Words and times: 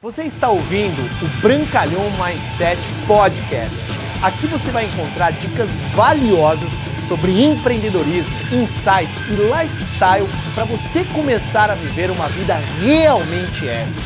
Você 0.00 0.22
está 0.22 0.48
ouvindo 0.48 1.02
o 1.20 1.40
Brancalhão 1.42 2.04
Mindset 2.12 2.80
Podcast. 3.04 3.74
Aqui 4.22 4.46
você 4.46 4.70
vai 4.70 4.84
encontrar 4.84 5.32
dicas 5.32 5.80
valiosas 5.92 6.70
sobre 7.08 7.42
empreendedorismo, 7.42 8.32
insights 8.52 9.18
e 9.28 9.34
lifestyle 9.34 10.28
para 10.54 10.64
você 10.66 11.04
começar 11.06 11.68
a 11.68 11.74
viver 11.74 12.12
uma 12.12 12.28
vida 12.28 12.54
realmente 12.80 13.68
épica. 13.68 14.00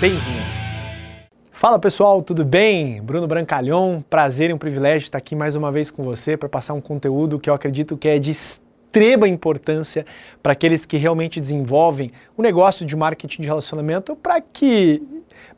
Bem-vindo! 0.00 0.46
Fala 1.50 1.76
pessoal, 1.76 2.22
tudo 2.22 2.44
bem? 2.44 3.02
Bruno 3.02 3.26
Brancalhão, 3.26 4.04
prazer 4.08 4.50
e 4.50 4.52
um 4.52 4.58
privilégio 4.58 5.06
estar 5.06 5.18
aqui 5.18 5.34
mais 5.34 5.56
uma 5.56 5.72
vez 5.72 5.90
com 5.90 6.04
você 6.04 6.36
para 6.36 6.48
passar 6.48 6.74
um 6.74 6.80
conteúdo 6.80 7.40
que 7.40 7.50
eu 7.50 7.54
acredito 7.54 7.96
que 7.96 8.06
é 8.06 8.16
de 8.16 8.30
extrema 8.30 9.26
importância 9.26 10.06
para 10.40 10.52
aqueles 10.52 10.86
que 10.86 10.96
realmente 10.96 11.40
desenvolvem 11.40 12.12
o 12.36 12.42
negócio 12.42 12.86
de 12.86 12.94
marketing 12.94 13.42
de 13.42 13.48
relacionamento 13.48 14.14
para 14.14 14.40
que 14.40 15.02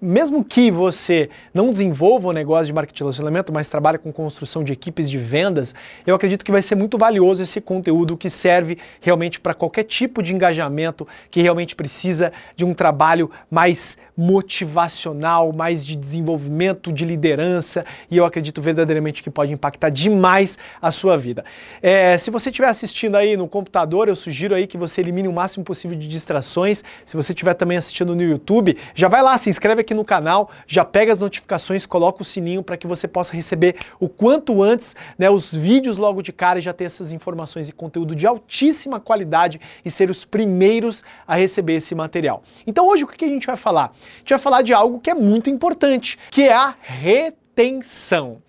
mesmo 0.01 0.45
que 0.45 0.71
você 0.71 1.30
não 1.53 1.71
desenvolva 1.71 2.29
o 2.29 2.33
negócio 2.33 2.66
de 2.66 2.73
marketing 2.73 2.97
de 2.97 3.02
relacionamento, 3.02 3.52
mas 3.52 3.69
trabalhe 3.69 3.98
com 3.98 4.12
construção 4.12 4.62
de 4.62 4.73
equipes 4.73 5.11
de 5.11 5.19
vendas, 5.19 5.75
eu 6.06 6.15
acredito 6.15 6.45
que 6.45 6.52
vai 6.52 6.62
ser 6.62 6.75
muito 6.75 6.98
valioso 6.98 7.42
esse 7.42 7.61
conteúdo 7.61 8.16
que 8.16 8.28
serve 8.28 8.78
realmente 9.01 9.41
para 9.41 9.55
qualquer 9.55 9.84
tipo 9.84 10.23
de 10.23 10.34
engajamento 10.34 11.06
que 11.30 11.41
realmente 11.41 11.75
precisa 11.75 12.33
de 12.56 12.65
um 12.65 12.75
trabalho 12.75 13.30
mais 13.51 13.98
motivacional, 14.16 15.52
mais 15.52 15.84
de 15.84 15.97
desenvolvimento, 15.97 16.92
de 16.92 17.05
liderança, 17.05 17.84
e 18.11 18.16
eu 18.16 18.25
acredito 18.25 18.62
verdadeiramente 18.62 19.23
que 19.23 19.30
pode 19.30 19.53
impactar 19.53 19.91
demais 19.91 20.59
a 20.80 20.91
sua 20.91 21.16
vida. 21.16 21.45
É, 21.83 22.16
se 22.19 22.30
você 22.30 22.51
estiver 22.51 22.69
assistindo 22.69 23.16
aí 23.16 23.37
no 23.37 23.48
computador, 23.48 24.09
eu 24.09 24.16
sugiro 24.16 24.55
aí 24.55 24.66
que 24.66 24.78
você 24.78 25.01
elimine 25.01 25.28
o 25.28 25.33
máximo 25.33 25.64
possível 25.64 25.98
de 25.98 26.06
distrações. 26.06 26.84
Se 27.05 27.16
você 27.16 27.33
estiver 27.33 27.55
também 27.55 27.77
assistindo 27.77 28.14
no 28.14 28.23
YouTube, 28.23 28.77
já 28.95 29.09
vai 29.09 29.23
lá, 29.23 29.37
se 29.37 29.51
inscreve 29.51 29.73
aqui 29.80 29.95
no 29.95 30.05
canal, 30.05 30.51
já 30.66 30.84
pega 30.84 31.12
as 31.12 31.19
notificações, 31.19 31.87
coloca 31.87 32.23
o 32.23 32.24
sininho 32.24 32.62
para 32.62 32.77
que 32.77 32.87
você 32.87 33.06
possa 33.06 33.33
receber 33.33 33.77
o 33.98 34.08
quanto 34.08 34.62
antes 34.62 34.94
né, 35.19 35.30
os 35.30 35.55
vídeos 35.55 35.97
logo 35.97 36.22
de 36.22 36.33
cara 36.33 36.58
e 36.58 36.62
já 36.62 36.72
ter 36.72 36.84
essas 36.84 37.12
informações 37.12 37.69
e 37.69 37.72
conteúdo 37.72 38.14
de 38.14 38.27
altíssima 38.27 39.00
qualidade 39.00 39.61
e 39.84 39.91
ser 39.91 40.11
os 40.11 40.25
primeiros 40.25 41.05
a 41.27 41.34
receber 41.36 41.75
esse 41.75 41.95
material. 41.95 42.42
Então 42.67 42.86
hoje 42.86 43.05
o 43.05 43.06
que 43.06 43.25
a 43.25 43.28
gente 43.28 43.47
vai 43.47 43.56
falar? 43.56 43.86
A 43.86 44.19
gente 44.19 44.30
vai 44.30 44.39
falar 44.39 44.62
de 44.62 44.72
algo 44.72 45.00
que 45.00 45.11
é 45.11 45.14
muito 45.14 45.50
importante, 45.50 46.19
que 46.30 46.42
é 46.42 46.55
a 46.55 46.75
retenção. 46.80 48.42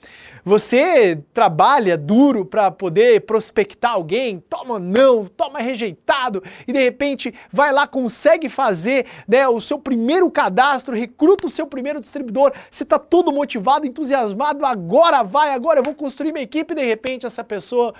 Você 0.46 1.24
trabalha 1.34 1.98
duro 1.98 2.46
para 2.46 2.70
poder 2.70 3.22
prospectar 3.22 3.94
alguém, 3.94 4.40
toma 4.48 4.78
não, 4.78 5.26
toma 5.26 5.58
rejeitado. 5.58 6.44
E 6.68 6.72
de 6.72 6.80
repente 6.80 7.34
vai 7.52 7.74
lá, 7.74 7.88
consegue 7.88 8.48
fazer 8.48 9.08
né, 9.28 9.48
o 9.48 9.60
seu 9.60 9.80
primeiro 9.80 10.30
cadastro, 10.30 10.96
recruta 10.96 11.48
o 11.48 11.50
seu 11.50 11.66
primeiro 11.66 12.00
distribuidor, 12.00 12.54
você 12.70 12.84
está 12.84 13.00
todo 13.00 13.32
motivado, 13.32 13.88
entusiasmado, 13.88 14.64
agora 14.64 15.24
vai, 15.24 15.50
agora 15.50 15.80
eu 15.80 15.84
vou 15.84 15.96
construir 15.96 16.32
minha 16.32 16.44
equipe. 16.44 16.74
E 16.74 16.76
de 16.76 16.86
repente 16.86 17.26
essa 17.26 17.44
pessoa 17.44 17.96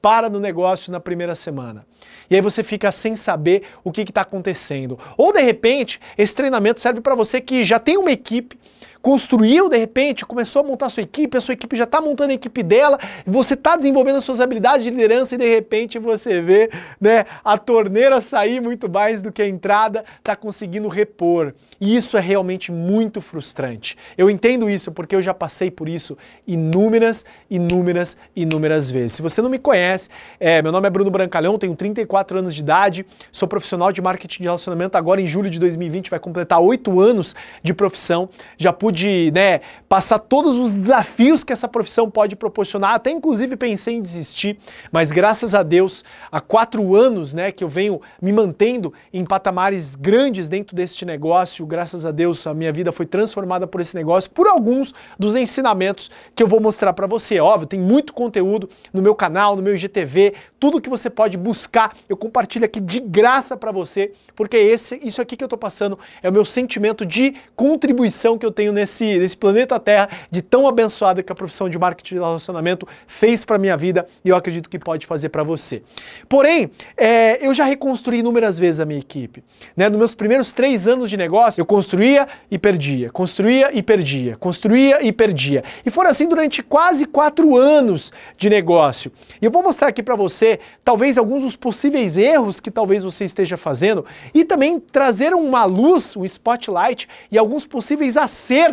para 0.00 0.30
no 0.30 0.38
negócio 0.38 0.92
na 0.92 1.00
primeira 1.00 1.34
semana. 1.34 1.84
E 2.30 2.36
aí 2.36 2.40
você 2.40 2.62
fica 2.62 2.92
sem 2.92 3.16
saber 3.16 3.64
o 3.82 3.90
que 3.90 4.02
está 4.02 4.20
acontecendo. 4.20 4.96
Ou 5.16 5.32
de 5.32 5.42
repente, 5.42 6.00
esse 6.16 6.36
treinamento 6.36 6.80
serve 6.80 7.00
para 7.00 7.16
você 7.16 7.40
que 7.40 7.64
já 7.64 7.80
tem 7.80 7.96
uma 7.96 8.12
equipe, 8.12 8.56
construiu 9.02 9.68
de 9.68 9.76
repente, 9.76 10.24
começou 10.24 10.60
a 10.60 10.64
montar 10.64 10.88
sua 10.88 11.02
equipe, 11.02 11.36
a 11.36 11.40
sua 11.40 11.54
equipe 11.54 11.76
já 11.76 11.84
está 11.84 12.00
montando 12.00 12.32
a 12.32 12.34
equipe 12.34 12.62
dela, 12.62 12.98
você 13.26 13.54
está 13.54 13.76
desenvolvendo 13.76 14.16
as 14.16 14.24
suas 14.24 14.40
habilidades 14.40 14.84
de 14.84 14.90
liderança 14.90 15.34
e 15.34 15.38
de 15.38 15.48
repente 15.48 15.98
você 15.98 16.40
vê 16.40 16.70
né, 17.00 17.24
a 17.44 17.56
torneira 17.56 18.20
sair 18.20 18.60
muito 18.60 18.88
mais 18.88 19.22
do 19.22 19.32
que 19.32 19.42
a 19.42 19.48
entrada, 19.48 20.04
está 20.18 20.34
conseguindo 20.34 20.88
repor. 20.88 21.52
E 21.80 21.94
isso 21.94 22.16
é 22.16 22.20
realmente 22.20 22.72
muito 22.72 23.20
frustrante. 23.20 23.96
Eu 24.16 24.30
entendo 24.30 24.68
isso 24.68 24.90
porque 24.90 25.14
eu 25.14 25.22
já 25.22 25.34
passei 25.34 25.70
por 25.70 25.88
isso 25.88 26.16
inúmeras, 26.46 27.24
inúmeras, 27.50 28.16
inúmeras 28.34 28.90
vezes. 28.90 29.12
Se 29.12 29.22
você 29.22 29.42
não 29.42 29.50
me 29.50 29.58
conhece, 29.58 30.08
é, 30.40 30.62
meu 30.62 30.72
nome 30.72 30.86
é 30.86 30.90
Bruno 30.90 31.10
Brancalhão, 31.10 31.58
tenho 31.58 31.74
34 31.76 32.38
anos 32.38 32.54
de 32.54 32.60
idade, 32.60 33.06
sou 33.30 33.46
profissional 33.46 33.92
de 33.92 34.00
marketing 34.00 34.42
de 34.42 34.48
relacionamento, 34.48 34.96
agora 34.96 35.20
em 35.20 35.26
julho 35.26 35.50
de 35.50 35.58
2020 35.58 36.10
vai 36.10 36.18
completar 36.18 36.60
8 36.60 37.00
anos 37.00 37.34
de 37.62 37.74
profissão, 37.74 38.28
já 38.56 38.72
pude 38.72 38.85
de 38.90 39.30
né, 39.34 39.60
passar 39.88 40.18
todos 40.18 40.58
os 40.58 40.74
desafios 40.74 41.44
que 41.44 41.52
essa 41.52 41.68
profissão 41.68 42.10
pode 42.10 42.36
proporcionar. 42.36 42.94
Até 42.94 43.10
inclusive 43.10 43.56
pensei 43.56 43.94
em 43.94 44.02
desistir, 44.02 44.58
mas 44.90 45.12
graças 45.12 45.54
a 45.54 45.62
Deus, 45.62 46.04
há 46.30 46.40
quatro 46.40 46.94
anos 46.94 47.34
né, 47.34 47.52
que 47.52 47.62
eu 47.62 47.68
venho 47.68 48.00
me 48.20 48.32
mantendo 48.32 48.92
em 49.12 49.24
patamares 49.24 49.94
grandes 49.94 50.48
dentro 50.48 50.74
deste 50.74 51.04
negócio. 51.04 51.64
Graças 51.66 52.04
a 52.04 52.10
Deus, 52.10 52.46
a 52.46 52.54
minha 52.54 52.72
vida 52.72 52.92
foi 52.92 53.06
transformada 53.06 53.66
por 53.66 53.80
esse 53.80 53.94
negócio, 53.94 54.30
por 54.30 54.46
alguns 54.46 54.94
dos 55.18 55.36
ensinamentos 55.36 56.10
que 56.34 56.42
eu 56.42 56.46
vou 56.46 56.60
mostrar 56.60 56.92
para 56.92 57.06
você. 57.06 57.40
Óbvio, 57.40 57.66
tem 57.66 57.80
muito 57.80 58.12
conteúdo 58.12 58.68
no 58.92 59.02
meu 59.02 59.14
canal, 59.14 59.56
no 59.56 59.62
meu 59.62 59.74
IGTV, 59.74 60.34
tudo 60.58 60.80
que 60.80 60.88
você 60.88 61.08
pode 61.10 61.36
buscar, 61.36 61.94
eu 62.08 62.16
compartilho 62.16 62.64
aqui 62.64 62.80
de 62.80 63.00
graça 63.00 63.56
para 63.56 63.70
você, 63.70 64.12
porque 64.34 64.56
esse, 64.56 64.98
isso 65.02 65.20
aqui 65.20 65.36
que 65.36 65.44
eu 65.44 65.46
estou 65.46 65.58
passando 65.58 65.98
é 66.22 66.28
o 66.28 66.32
meu 66.32 66.44
sentimento 66.44 67.04
de 67.04 67.34
contribuição 67.54 68.38
que 68.38 68.44
eu 68.44 68.50
tenho 68.50 68.72
nesse 68.76 69.06
nesse, 69.18 69.36
planeta 69.36 69.78
Terra 69.78 70.08
de 70.30 70.42
tão 70.42 70.66
abençoada 70.68 71.22
que 71.22 71.32
a 71.32 71.34
profissão 71.34 71.68
de 71.68 71.78
marketing 71.78 72.14
de 72.14 72.20
relacionamento 72.20 72.86
fez 73.06 73.44
para 73.44 73.58
minha 73.58 73.76
vida 73.76 74.06
e 74.24 74.28
eu 74.28 74.36
acredito 74.36 74.68
que 74.68 74.78
pode 74.78 75.06
fazer 75.06 75.28
para 75.28 75.42
você. 75.42 75.82
Porém, 76.28 76.70
é, 76.96 77.44
eu 77.44 77.52
já 77.52 77.64
reconstruí 77.64 78.18
inúmeras 78.18 78.58
vezes 78.58 78.80
a 78.80 78.84
minha 78.84 79.00
equipe. 79.00 79.42
Né? 79.76 79.88
Nos 79.88 79.98
meus 79.98 80.14
primeiros 80.14 80.52
três 80.52 80.86
anos 80.86 81.10
de 81.10 81.16
negócio, 81.16 81.60
eu 81.60 81.66
construía 81.66 82.26
e 82.50 82.58
perdia, 82.58 83.10
construía 83.10 83.70
e 83.72 83.82
perdia, 83.82 84.36
construía 84.36 85.02
e 85.02 85.12
perdia. 85.12 85.64
E 85.84 85.90
foram 85.90 86.10
assim 86.10 86.28
durante 86.28 86.62
quase 86.62 87.06
quatro 87.06 87.56
anos 87.56 88.12
de 88.36 88.48
negócio. 88.48 89.12
E 89.40 89.44
eu 89.44 89.50
vou 89.50 89.62
mostrar 89.62 89.88
aqui 89.88 90.02
para 90.02 90.16
você, 90.16 90.60
talvez, 90.84 91.18
alguns 91.18 91.42
dos 91.42 91.56
possíveis 91.56 92.16
erros 92.16 92.60
que 92.60 92.70
talvez 92.70 93.04
você 93.04 93.24
esteja 93.24 93.56
fazendo 93.56 94.04
e 94.34 94.44
também 94.44 94.78
trazer 94.78 95.34
uma 95.34 95.64
luz, 95.64 96.16
um 96.16 96.24
spotlight 96.24 97.08
e 97.30 97.38
alguns 97.38 97.66
possíveis 97.66 98.16
acertos 98.16 98.65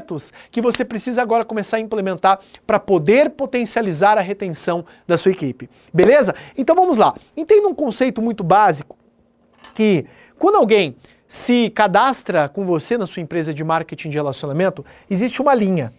que 0.51 0.61
você 0.61 0.83
precisa 0.83 1.21
agora 1.21 1.45
começar 1.45 1.77
a 1.77 1.79
implementar 1.79 2.39
para 2.65 2.79
poder 2.79 3.31
potencializar 3.31 4.17
a 4.17 4.21
retenção 4.21 4.85
da 5.07 5.17
sua 5.17 5.31
equipe. 5.31 5.69
Beleza? 5.93 6.33
Então 6.57 6.75
vamos 6.75 6.97
lá. 6.97 7.15
Entenda 7.35 7.67
um 7.67 7.75
conceito 7.75 8.21
muito 8.21 8.43
básico 8.43 8.97
que 9.73 10.05
quando 10.37 10.55
alguém 10.55 10.95
se 11.27 11.69
cadastra 11.71 12.47
com 12.47 12.65
você 12.65 12.97
na 12.97 13.07
sua 13.07 13.21
empresa 13.21 13.53
de 13.53 13.63
marketing 13.63 14.09
de 14.09 14.17
relacionamento, 14.17 14.85
existe 15.09 15.41
uma 15.41 15.55
linha, 15.55 15.91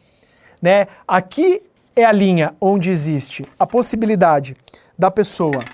né? 0.62 0.86
Aqui 1.08 1.62
é 1.96 2.04
a 2.04 2.12
linha 2.12 2.54
onde 2.60 2.90
existe 2.90 3.44
a 3.58 3.66
possibilidade 3.66 4.56
da 4.98 5.10
pessoa 5.10 5.64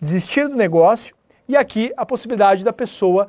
desistir 0.00 0.48
do 0.48 0.56
negócio 0.56 1.14
e 1.48 1.56
aqui 1.56 1.92
a 1.96 2.06
possibilidade 2.06 2.64
da 2.64 2.72
pessoa 2.72 3.28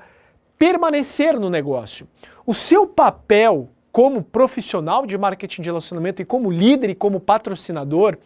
permanecer 0.58 1.40
no 1.40 1.50
negócio. 1.50 2.08
O 2.46 2.54
seu 2.54 2.86
papel 2.86 3.70
como 3.92 4.24
profissional 4.24 5.06
de 5.06 5.18
marketing 5.18 5.62
de 5.62 5.70
relacionamento 5.70 6.22
e 6.22 6.26
como 6.26 6.50
líder 6.50 6.92
e 6.92 6.96
como 6.96 7.20
patrocinador 7.20 8.18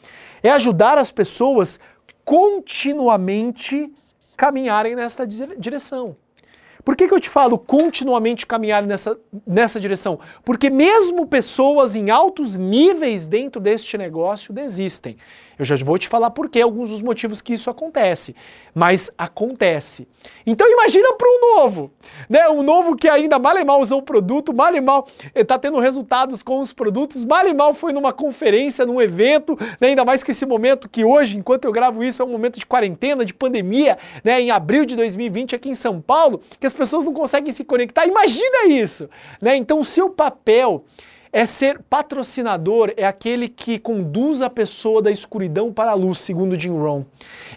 é 0.44 0.50
ajudar 0.50 0.98
as 0.98 1.12
pessoas 1.12 1.80
continuamente 2.24 3.92
caminharem 4.38 4.96
nessa 4.96 5.26
direção. 5.26 6.16
Por 6.84 6.96
que, 6.96 7.08
que 7.08 7.14
eu 7.16 7.20
te 7.20 7.30
falo 7.30 7.58
continuamente 7.58 8.46
caminhar 8.46 8.84
nessa, 8.84 9.18
nessa 9.46 9.80
direção? 9.80 10.20
Porque 10.44 10.70
mesmo 10.70 11.26
pessoas 11.26 11.96
em 11.96 12.12
altos 12.12 12.56
níveis 12.56 13.28
dentro 13.28 13.60
deste 13.60 13.98
negócio 13.98 14.54
desistem. 14.54 15.18
Eu 15.58 15.66
já 15.66 15.76
vou 15.78 15.98
te 15.98 16.08
falar 16.08 16.30
por 16.32 16.50
que 16.50 16.62
alguns 16.62 16.90
dos 16.90 17.02
motivos 17.02 17.42
que 17.42 17.54
isso 17.54 17.70
acontece, 17.70 18.36
mas 18.74 19.10
acontece. 19.18 20.08
Então 20.46 20.70
imagina 20.70 21.14
para 21.14 21.28
um 21.28 21.56
novo, 21.56 21.92
né? 22.30 22.48
Um 22.50 22.64
novo 22.64 22.96
que 22.96 23.08
ainda 23.08 23.40
mal 23.40 23.58
e 23.58 23.64
mal 23.64 23.80
usou 23.80 24.00
o 24.00 24.04
produto, 24.04 24.54
mal 24.54 24.74
e 24.76 24.82
mal 24.82 25.08
está 25.34 25.58
tendo 25.58 25.80
resultados 25.80 26.44
com 26.44 26.60
os 26.60 26.74
produtos, 26.74 27.24
mal 27.24 27.48
e 27.48 27.54
mal 27.54 27.74
foi 27.74 27.94
numa 27.94 28.12
conferência, 28.12 28.86
num 28.86 29.02
evento, 29.02 29.58
né? 29.80 29.90
ainda 29.90 30.04
mais 30.04 30.24
que 30.24 30.32
esse 30.32 30.46
momento 30.46 30.90
que 30.90 31.04
hoje, 31.04 31.38
enquanto 31.38 31.66
eu 31.66 31.72
gravo 31.72 32.04
isso, 32.04 32.22
é 32.22 32.26
um 32.26 32.30
momento 32.30 32.60
de 32.60 32.66
quarentena, 32.66 33.24
de 33.24 33.34
pandemia, 33.34 33.98
né? 34.24 34.42
Em 34.42 34.52
abril 34.52 34.86
de 34.86 34.96
2020 34.96 35.56
aqui 35.56 35.70
em 35.70 35.76
São 35.76 36.02
Paulo, 36.02 36.42
que 36.60 36.68
as 36.68 36.74
pessoas 36.74 37.06
não 37.06 37.14
conseguem 37.14 37.54
se 37.54 37.64
conectar. 37.64 38.06
Imagina 38.06 38.66
isso, 38.68 39.10
né? 39.42 39.56
Então 39.56 39.80
o 39.80 39.86
seu 39.86 40.10
papel 40.10 40.84
é 41.36 41.46
ser 41.46 41.82
patrocinador, 41.90 42.94
é 42.96 43.06
aquele 43.06 43.50
que 43.50 43.78
conduz 43.78 44.42
a 44.42 44.50
pessoa 44.50 45.02
da 45.02 45.12
escuridão 45.12 45.70
para 45.70 45.92
a 45.92 45.94
luz, 45.94 46.20
segundo 46.20 46.58
Jim 46.58 46.70
Rohn. 46.70 47.04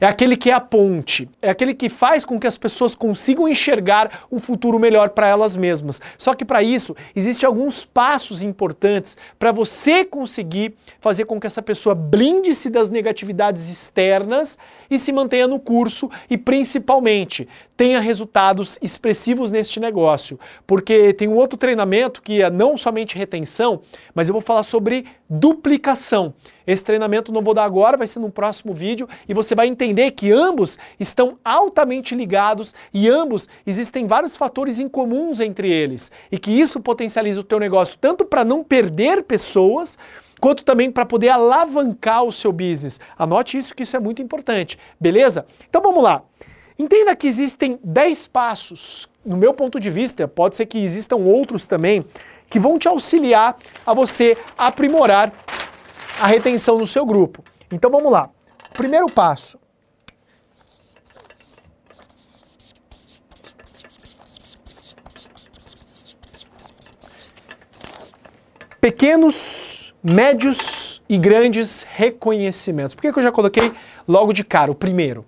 É 0.00 0.06
aquele 0.06 0.36
que 0.36 0.50
é 0.50 0.52
a 0.52 0.60
ponte, 0.60 1.30
é 1.40 1.48
aquele 1.48 1.72
que 1.72 1.88
faz 1.88 2.24
com 2.24 2.40
que 2.40 2.46
as 2.48 2.58
pessoas 2.58 2.96
consigam 2.96 3.46
enxergar 3.46 4.24
um 4.32 4.40
futuro 4.40 4.80
melhor 4.80 5.10
para 5.10 5.28
elas 5.28 5.54
mesmas. 5.54 6.00
Só 6.18 6.34
que 6.34 6.44
para 6.44 6.60
isso, 6.60 6.96
existem 7.14 7.46
alguns 7.46 7.84
passos 7.84 8.42
importantes 8.42 9.16
para 9.38 9.52
você 9.52 10.04
conseguir 10.04 10.74
fazer 11.00 11.26
com 11.26 11.38
que 11.38 11.46
essa 11.46 11.62
pessoa 11.62 11.94
blinde-se 11.94 12.68
das 12.68 12.90
negatividades 12.90 13.68
externas 13.68 14.58
e 14.90 14.98
se 14.98 15.12
mantenha 15.12 15.46
no 15.46 15.60
curso 15.60 16.10
e 16.28 16.36
principalmente 16.36 17.46
tenha 17.76 18.00
resultados 18.00 18.76
expressivos 18.82 19.52
neste 19.52 19.78
negócio. 19.78 20.38
Porque 20.66 21.12
tem 21.12 21.28
um 21.28 21.36
outro 21.36 21.56
treinamento 21.56 22.20
que 22.20 22.42
é 22.42 22.50
não 22.50 22.76
somente 22.76 23.16
retenção, 23.16 23.67
mas 24.14 24.28
eu 24.28 24.32
vou 24.32 24.40
falar 24.40 24.62
sobre 24.62 25.06
duplicação. 25.28 26.34
Esse 26.66 26.84
treinamento 26.84 27.32
não 27.32 27.42
vou 27.42 27.54
dar 27.54 27.64
agora, 27.64 27.96
vai 27.96 28.06
ser 28.06 28.18
no 28.18 28.30
próximo 28.30 28.72
vídeo 28.74 29.08
e 29.28 29.34
você 29.34 29.54
vai 29.54 29.66
entender 29.66 30.10
que 30.12 30.30
ambos 30.30 30.78
estão 31.00 31.38
altamente 31.44 32.14
ligados 32.14 32.74
e 32.92 33.08
ambos 33.08 33.48
existem 33.66 34.06
vários 34.06 34.36
fatores 34.36 34.78
incomuns 34.78 35.40
entre 35.40 35.70
eles 35.70 36.12
e 36.30 36.38
que 36.38 36.50
isso 36.50 36.80
potencializa 36.80 37.40
o 37.40 37.44
teu 37.44 37.58
negócio 37.58 37.98
tanto 38.00 38.24
para 38.24 38.44
não 38.44 38.62
perder 38.62 39.24
pessoas, 39.24 39.98
quanto 40.40 40.64
também 40.64 40.90
para 40.90 41.06
poder 41.06 41.30
alavancar 41.30 42.24
o 42.24 42.32
seu 42.32 42.52
business. 42.52 43.00
Anote 43.18 43.56
isso 43.56 43.74
que 43.74 43.82
isso 43.82 43.96
é 43.96 44.00
muito 44.00 44.22
importante, 44.22 44.78
beleza? 45.00 45.46
Então 45.68 45.82
vamos 45.82 46.02
lá. 46.02 46.22
Entenda 46.78 47.16
que 47.16 47.26
existem 47.26 47.78
10 47.82 48.28
passos, 48.28 49.08
no 49.26 49.36
meu 49.36 49.52
ponto 49.52 49.80
de 49.80 49.90
vista, 49.90 50.28
pode 50.28 50.54
ser 50.54 50.66
que 50.66 50.78
existam 50.78 51.16
outros 51.16 51.66
também, 51.66 52.04
que 52.48 52.58
vão 52.58 52.78
te 52.78 52.88
auxiliar 52.88 53.56
a 53.86 53.92
você 53.92 54.36
aprimorar 54.56 55.32
a 56.20 56.26
retenção 56.26 56.78
no 56.78 56.86
seu 56.86 57.04
grupo. 57.04 57.44
Então 57.70 57.90
vamos 57.90 58.10
lá. 58.10 58.30
Primeiro 58.72 59.08
passo. 59.10 59.58
Pequenos 68.80 69.94
médios 70.02 71.02
e 71.08 71.18
grandes 71.18 71.84
reconhecimentos. 71.88 72.94
Por 72.94 73.02
que, 73.02 73.12
que 73.12 73.18
eu 73.18 73.22
já 73.22 73.32
coloquei 73.32 73.72
logo 74.06 74.32
de 74.32 74.44
cara 74.44 74.70
o 74.70 74.74
primeiro? 74.74 75.26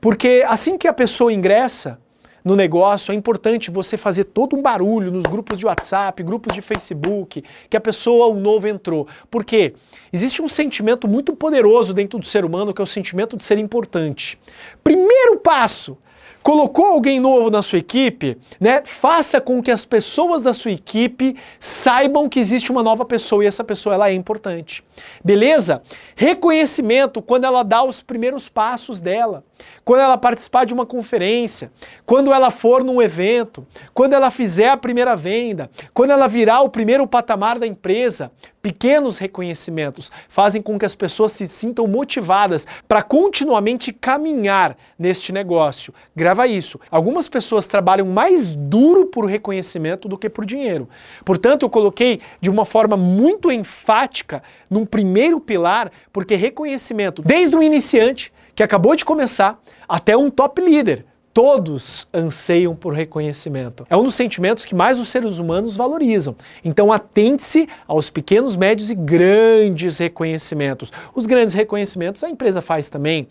Porque 0.00 0.44
assim 0.48 0.78
que 0.78 0.88
a 0.88 0.92
pessoa 0.92 1.32
ingressa 1.32 2.00
no 2.46 2.54
negócio, 2.54 3.10
é 3.10 3.14
importante 3.16 3.72
você 3.72 3.96
fazer 3.96 4.22
todo 4.22 4.54
um 4.54 4.62
barulho 4.62 5.10
nos 5.10 5.24
grupos 5.24 5.58
de 5.58 5.66
WhatsApp, 5.66 6.22
grupos 6.22 6.54
de 6.54 6.60
Facebook, 6.60 7.42
que 7.68 7.76
a 7.76 7.80
pessoa, 7.80 8.28
o 8.28 8.38
novo, 8.38 8.68
entrou. 8.68 9.08
Por 9.28 9.44
quê? 9.44 9.74
Existe 10.12 10.40
um 10.40 10.46
sentimento 10.46 11.08
muito 11.08 11.34
poderoso 11.34 11.92
dentro 11.92 12.20
do 12.20 12.24
ser 12.24 12.44
humano 12.44 12.72
que 12.72 12.80
é 12.80 12.84
o 12.84 12.86
sentimento 12.86 13.36
de 13.36 13.42
ser 13.42 13.58
importante. 13.58 14.38
Primeiro 14.84 15.38
passo 15.38 15.98
colocou 16.46 16.84
alguém 16.84 17.18
novo 17.18 17.50
na 17.50 17.60
sua 17.60 17.80
equipe, 17.80 18.38
né? 18.60 18.80
Faça 18.84 19.40
com 19.40 19.60
que 19.60 19.68
as 19.68 19.84
pessoas 19.84 20.44
da 20.44 20.54
sua 20.54 20.70
equipe 20.70 21.34
saibam 21.58 22.28
que 22.28 22.38
existe 22.38 22.70
uma 22.70 22.84
nova 22.84 23.04
pessoa 23.04 23.42
e 23.42 23.48
essa 23.48 23.64
pessoa 23.64 23.96
ela 23.96 24.10
é 24.10 24.14
importante. 24.14 24.84
Beleza? 25.24 25.82
Reconhecimento 26.14 27.20
quando 27.20 27.46
ela 27.46 27.64
dá 27.64 27.82
os 27.82 28.00
primeiros 28.00 28.48
passos 28.48 29.00
dela, 29.00 29.42
quando 29.84 30.02
ela 30.02 30.16
participar 30.16 30.64
de 30.64 30.72
uma 30.72 30.86
conferência, 30.86 31.72
quando 32.04 32.32
ela 32.32 32.52
for 32.52 32.84
num 32.84 33.02
evento, 33.02 33.66
quando 33.92 34.12
ela 34.12 34.30
fizer 34.30 34.68
a 34.68 34.76
primeira 34.76 35.16
venda, 35.16 35.68
quando 35.92 36.12
ela 36.12 36.28
virar 36.28 36.60
o 36.60 36.68
primeiro 36.68 37.08
patamar 37.08 37.58
da 37.58 37.66
empresa, 37.66 38.30
Pequenos 38.66 39.18
reconhecimentos 39.18 40.10
fazem 40.28 40.60
com 40.60 40.76
que 40.76 40.84
as 40.84 40.96
pessoas 40.96 41.30
se 41.30 41.46
sintam 41.46 41.86
motivadas 41.86 42.66
para 42.88 43.00
continuamente 43.00 43.92
caminhar 43.92 44.76
neste 44.98 45.30
negócio. 45.30 45.94
Grava 46.16 46.48
isso. 46.48 46.80
Algumas 46.90 47.28
pessoas 47.28 47.68
trabalham 47.68 48.08
mais 48.08 48.56
duro 48.56 49.06
por 49.06 49.24
reconhecimento 49.26 50.08
do 50.08 50.18
que 50.18 50.28
por 50.28 50.44
dinheiro. 50.44 50.88
Portanto, 51.24 51.62
eu 51.62 51.70
coloquei 51.70 52.20
de 52.40 52.50
uma 52.50 52.64
forma 52.64 52.96
muito 52.96 53.52
enfática 53.52 54.42
num 54.68 54.84
primeiro 54.84 55.38
pilar, 55.38 55.92
porque 56.12 56.34
reconhecimento, 56.34 57.22
desde 57.22 57.54
o 57.54 57.62
iniciante, 57.62 58.32
que 58.52 58.64
acabou 58.64 58.96
de 58.96 59.04
começar, 59.04 59.62
até 59.88 60.16
um 60.16 60.28
top 60.28 60.60
líder 60.60 61.06
Todos 61.36 62.08
anseiam 62.14 62.74
por 62.74 62.94
reconhecimento. 62.94 63.86
É 63.90 63.94
um 63.94 64.02
dos 64.02 64.14
sentimentos 64.14 64.64
que 64.64 64.74
mais 64.74 64.98
os 64.98 65.08
seres 65.08 65.38
humanos 65.38 65.76
valorizam. 65.76 66.34
Então 66.64 66.90
atente-se 66.90 67.68
aos 67.86 68.08
pequenos, 68.08 68.56
médios 68.56 68.90
e 68.90 68.94
grandes 68.94 69.98
reconhecimentos. 69.98 70.90
Os 71.14 71.26
grandes 71.26 71.54
reconhecimentos 71.54 72.24
a 72.24 72.30
empresa 72.30 72.62
faz 72.62 72.88
também, 72.88 73.28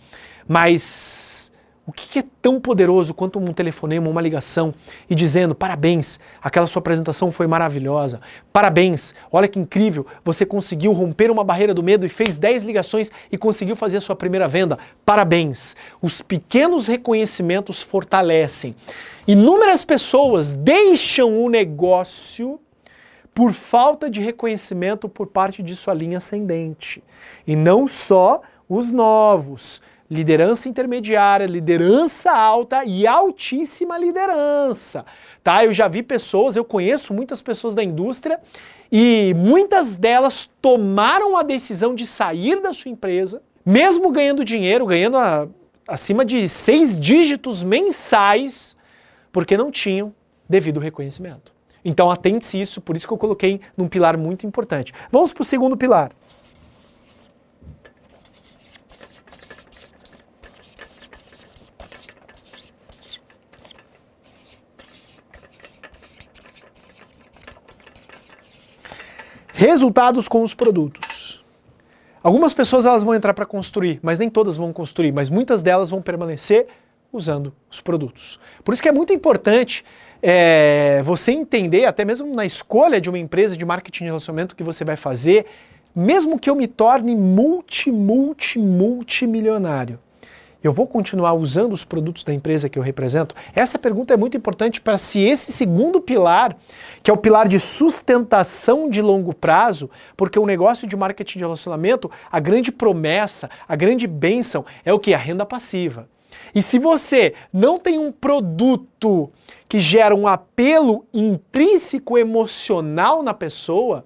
mas 0.48 1.52
o 1.88 1.94
que 1.94 2.20
é 2.20 2.24
tão 2.42 2.60
poderoso 2.60 3.14
quanto 3.14 3.38
um 3.38 3.54
telefonema, 3.54 4.10
uma 4.10 4.22
ligação 4.22 4.74
e 5.08 5.14
dizendo 5.14 5.54
parabéns, 5.54 6.20
aquela 6.42 6.66
sua 6.66 6.80
apresentação 6.80 7.32
foi 7.32 7.46
maravilhosa, 7.46 8.20
parabéns, 8.52 9.14
olha 9.32 9.48
que 9.48 9.60
incrível, 9.60 10.06
você 10.24 10.46
conseguiu 10.46 10.94
romper 10.94 11.30
uma 11.30 11.44
barreira 11.44 11.74
do 11.74 11.84
medo 11.84 12.06
e 12.06 12.10
fez 12.10 12.40
10 12.40 12.64
ligações 12.64 13.12
e 13.32 13.38
conseguiu 13.38 13.76
fazer 13.76 13.98
a 13.98 14.02
sua 14.02 14.16
primeira 14.16 14.48
venda, 14.48 14.80
parabéns. 15.06 15.76
Os 16.02 16.22
pequenos 16.22 16.88
reconhecimentos 16.88 17.84
fortalecem. 17.84 18.76
Inúmeras 19.28 19.86
pessoas 19.86 20.54
deixam 20.54 21.38
o 21.44 21.50
negócio 21.50 22.60
por 23.34 23.52
falta 23.52 24.10
de 24.10 24.22
reconhecimento 24.22 25.10
por 25.10 25.28
parte 25.28 25.62
de 25.62 25.76
sua 25.76 25.94
linha 25.94 26.18
ascendente. 26.18 27.04
E 27.46 27.56
não 27.56 27.86
só 27.86 28.42
os 28.68 28.92
novos 28.92 29.82
liderança 30.10 30.70
intermediária, 30.70 31.46
liderança 31.46 32.32
alta 32.32 32.86
e 32.86 33.08
altíssima 33.08 33.98
liderança. 33.98 35.06
Tá? 35.44 35.66
Eu 35.66 35.74
já 35.74 35.88
vi 35.88 36.04
pessoas, 36.04 36.56
eu 36.56 36.64
conheço 36.64 37.14
muitas 37.14 37.42
pessoas 37.42 37.74
da 37.74 37.84
indústria 37.84 38.40
e 38.92 39.34
muitas 39.36 39.98
delas 39.98 40.50
tomaram 40.62 41.36
a 41.36 41.44
decisão 41.44 41.96
de 41.96 42.06
sair 42.06 42.62
da 42.62 42.72
sua 42.72 42.92
empresa, 42.92 43.42
mesmo 43.66 44.12
ganhando 44.12 44.46
dinheiro, 44.46 44.86
ganhando 44.86 45.18
a, 45.18 45.48
acima 45.88 46.24
de 46.24 46.48
seis 46.48 47.00
dígitos 47.00 47.64
mensais, 47.64 48.76
porque 49.32 49.58
não 49.58 49.72
tinham 49.72 50.14
devido 50.48 50.80
reconhecimento. 50.80 51.54
Então 51.84 52.10
atente-se 52.10 52.60
isso, 52.60 52.82
por 52.82 52.96
isso 52.96 53.08
que 53.08 53.14
eu 53.14 53.18
coloquei 53.18 53.60
num 53.78 53.88
pilar 53.88 54.18
muito 54.18 54.46
importante. 54.46 54.94
Vamos 55.12 55.34
para 55.34 55.42
o 55.42 55.46
segundo 55.46 55.78
pilar. 55.78 56.12
Resultados 69.58 70.28
com 70.28 70.44
os 70.44 70.54
produtos. 70.54 71.42
Algumas 72.22 72.54
pessoas 72.54 72.84
elas 72.84 73.04
vão 73.04 73.16
entrar 73.16 73.34
para 73.34 73.46
construir, 73.46 74.02
mas 74.04 74.20
nem 74.20 74.30
todas 74.30 74.58
vão 74.58 74.74
construir, 74.74 75.14
mas 75.14 75.30
muitas 75.30 75.64
delas 75.64 75.90
vão 75.90 76.02
permanecer 76.02 76.68
usando 77.10 77.54
os 77.72 77.80
produtos. 77.80 78.38
Por 78.66 78.74
isso 78.74 78.84
que 78.84 78.90
é 78.90 78.92
muito 78.92 79.14
importante 79.14 79.86
é, 80.22 81.02
você 81.06 81.32
entender, 81.32 81.86
até 81.86 82.04
mesmo 82.04 82.36
na 82.36 82.46
escolha 82.46 83.00
de 83.00 83.08
uma 83.08 83.18
empresa 83.18 83.56
de 83.56 83.64
marketing 83.64 84.00
de 84.00 84.10
relacionamento 84.10 84.58
que 84.58 84.64
você 84.64 84.84
vai 84.84 84.98
fazer, 84.98 85.46
mesmo 85.96 86.38
que 86.38 86.50
eu 86.50 86.56
me 86.56 86.68
torne 86.68 87.16
multi, 87.16 87.90
multi, 87.90 88.60
multimilionário, 88.60 90.00
eu 90.68 90.74
vou 90.74 90.88
continuar 90.88 91.34
usando 91.34 91.74
os 91.74 91.84
produtos 91.84 92.24
da 92.24 92.34
empresa 92.34 92.68
que 92.68 92.80
eu 92.80 92.84
represento? 92.84 93.36
Essa 93.56 93.78
pergunta 93.78 94.14
é 94.14 94.18
muito 94.18 94.36
importante 94.36 94.82
para 94.82 94.98
se 94.98 95.20
esse 95.20 95.52
segundo 95.52 96.02
pilar, 96.02 96.58
que 97.04 97.12
é 97.12 97.14
o 97.14 97.18
pilar 97.18 97.48
de 97.48 97.60
sustentação 97.60 98.90
de 98.90 99.02
longo 99.02 99.34
prazo, 99.34 99.90
porque 100.18 100.40
o 100.40 100.46
negócio 100.46 100.88
de 100.88 100.98
marketing 100.98 101.40
de 101.40 101.46
relacionamento, 101.46 102.10
a 102.32 102.40
grande 102.40 102.72
promessa, 102.72 103.50
a 103.68 103.76
grande 103.76 104.08
bênção 104.08 104.66
é 104.84 104.92
o 104.92 105.00
que? 105.00 105.14
A 105.14 105.18
renda 105.18 105.46
passiva. 105.46 106.08
E 106.54 106.62
se 106.62 106.80
você 106.80 107.34
não 107.52 107.78
tem 107.78 108.00
um 108.00 108.12
produto 108.12 109.30
que 109.68 109.80
gera 109.80 110.16
um 110.16 110.28
apelo 110.28 111.06
intrínseco 111.14 112.18
emocional 112.18 113.22
na 113.22 113.34
pessoa, 113.34 114.06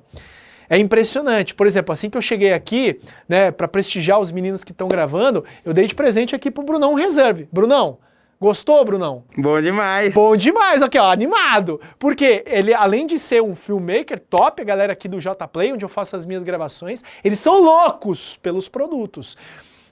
é 0.69 0.77
impressionante. 0.77 1.55
Por 1.55 1.65
exemplo, 1.65 1.91
assim 1.91 2.09
que 2.09 2.17
eu 2.17 2.21
cheguei 2.21 2.53
aqui, 2.53 2.99
né, 3.27 3.51
para 3.51 3.67
prestigiar 3.67 4.19
os 4.19 4.31
meninos 4.31 4.63
que 4.63 4.71
estão 4.71 4.87
gravando, 4.87 5.43
eu 5.65 5.73
dei 5.73 5.87
de 5.87 5.95
presente 5.95 6.35
aqui 6.35 6.51
pro 6.51 6.63
Brunão 6.63 6.93
Reserve. 6.93 7.47
Brunão, 7.51 7.97
Gostou, 8.41 8.85
Brunão? 8.85 9.25
Bom 9.37 9.59
demais. 9.59 10.13
Bom 10.13 10.33
demais, 10.37 10.81
aqui 10.81 10.97
ó, 10.97 11.11
animado. 11.11 11.81
Porque 11.99 12.41
ele, 12.47 12.73
além 12.73 13.05
de 13.05 13.19
ser 13.19 13.43
um 13.43 13.53
filmmaker 13.53 14.17
top, 14.17 14.61
a 14.61 14.65
galera 14.65 14.93
aqui 14.93 15.09
do 15.09 15.19
J 15.19 15.45
Play, 15.49 15.73
onde 15.73 15.83
eu 15.83 15.89
faço 15.89 16.15
as 16.15 16.25
minhas 16.25 16.41
gravações, 16.41 17.03
eles 17.21 17.37
são 17.37 17.61
loucos 17.61 18.37
pelos 18.37 18.69
produtos 18.69 19.35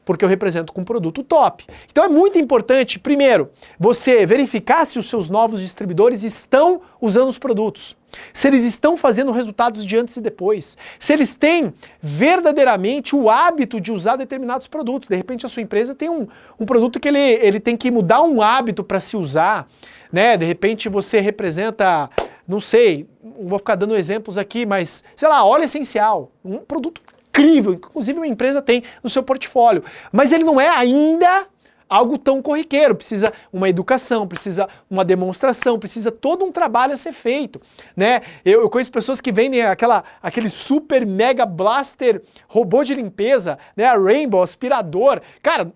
porque 0.08 0.24
eu 0.24 0.30
represento 0.30 0.72
com 0.72 0.80
um 0.80 0.86
produto 0.86 1.22
top. 1.22 1.66
Então 1.92 2.06
é 2.06 2.08
muito 2.08 2.40
importante, 2.40 2.98
primeiro, 2.98 3.52
você 3.78 4.26
verificar 4.26 4.86
se 4.86 4.98
os 4.98 5.10
seus 5.10 5.30
novos 5.30 5.60
distribuidores 5.60 6.24
estão 6.24 6.80
usando 7.02 7.28
os 7.28 7.38
produtos. 7.38 7.94
Se 8.32 8.48
eles 8.48 8.64
estão 8.64 8.96
fazendo 8.96 9.34
resultados 9.34 9.86
de 9.86 9.98
antes 9.98 10.16
e 10.16 10.22
depois. 10.22 10.78
Se 10.98 11.12
eles 11.12 11.36
têm 11.36 11.74
verdadeiramente 12.02 13.18
o 13.18 13.30
hábito 13.30 13.82
de 13.82 13.92
usar 13.92 14.16
determinados 14.16 14.66
produtos. 14.66 15.10
De 15.10 15.16
repente 15.18 15.46
a 15.46 15.50
sua 15.50 15.62
empresa 15.62 15.94
tem 15.94 16.10
um, 16.10 16.26
um 16.58 16.66
produto 16.66 17.02
que 17.02 17.10
ele, 17.10 17.20
ele 17.20 17.60
tem 17.60 17.76
que 17.76 17.92
mudar 17.92 18.22
um 18.22 18.42
hábito 18.42 18.86
para 18.86 19.02
se 19.02 19.18
usar. 19.18 19.68
Né? 20.10 20.38
De 20.38 20.46
repente 20.46 20.88
você 20.88 21.20
representa, 21.20 22.10
não 22.48 22.62
sei, 22.62 23.06
vou 23.42 23.60
ficar 23.60 23.76
dando 23.76 23.94
exemplos 23.94 24.38
aqui, 24.38 24.66
mas 24.66 25.04
sei 25.18 25.28
lá, 25.28 25.44
óleo 25.44 25.66
essencial. 25.66 26.32
Um 26.46 26.60
produto 26.60 27.02
incrível, 27.38 27.74
inclusive 27.74 28.17
uma 28.17 28.27
empresa 28.27 28.62
tem 28.62 28.84
no 29.03 29.10
seu 29.10 29.22
portfólio, 29.22 29.84
mas 30.12 30.32
ele 30.32 30.44
não 30.44 30.60
é 30.60 30.70
ainda 30.70 31.48
algo 31.89 32.17
tão 32.17 32.41
corriqueiro, 32.41 32.96
precisa 32.96 33.32
uma 33.51 33.70
educação, 33.70 34.27
precisa 34.27 34.67
uma 34.89 35.06
demonstração, 35.06 35.79
precisa 35.79 36.12
todo 36.12 36.44
um 36.44 36.51
trabalho 36.51 36.94
a 36.94 36.98
ser 36.98 37.13
feito, 37.13 37.62
né? 37.96 38.22
Eu, 38.44 38.62
eu 38.62 38.70
conheço 38.70 38.91
pessoas 38.91 39.22
que 39.22 39.32
vendem 39.32 39.62
aquela, 39.62 40.03
aquele 40.22 40.50
super 40.50 41.06
mega 41.06 41.46
blaster 41.46 42.22
robô 42.48 42.84
de 42.84 42.94
limpeza, 42.94 43.58
né? 43.75 43.86
A 43.86 43.98
Rainbow 43.98 44.41
aspirador, 44.41 45.22
cara, 45.41 45.72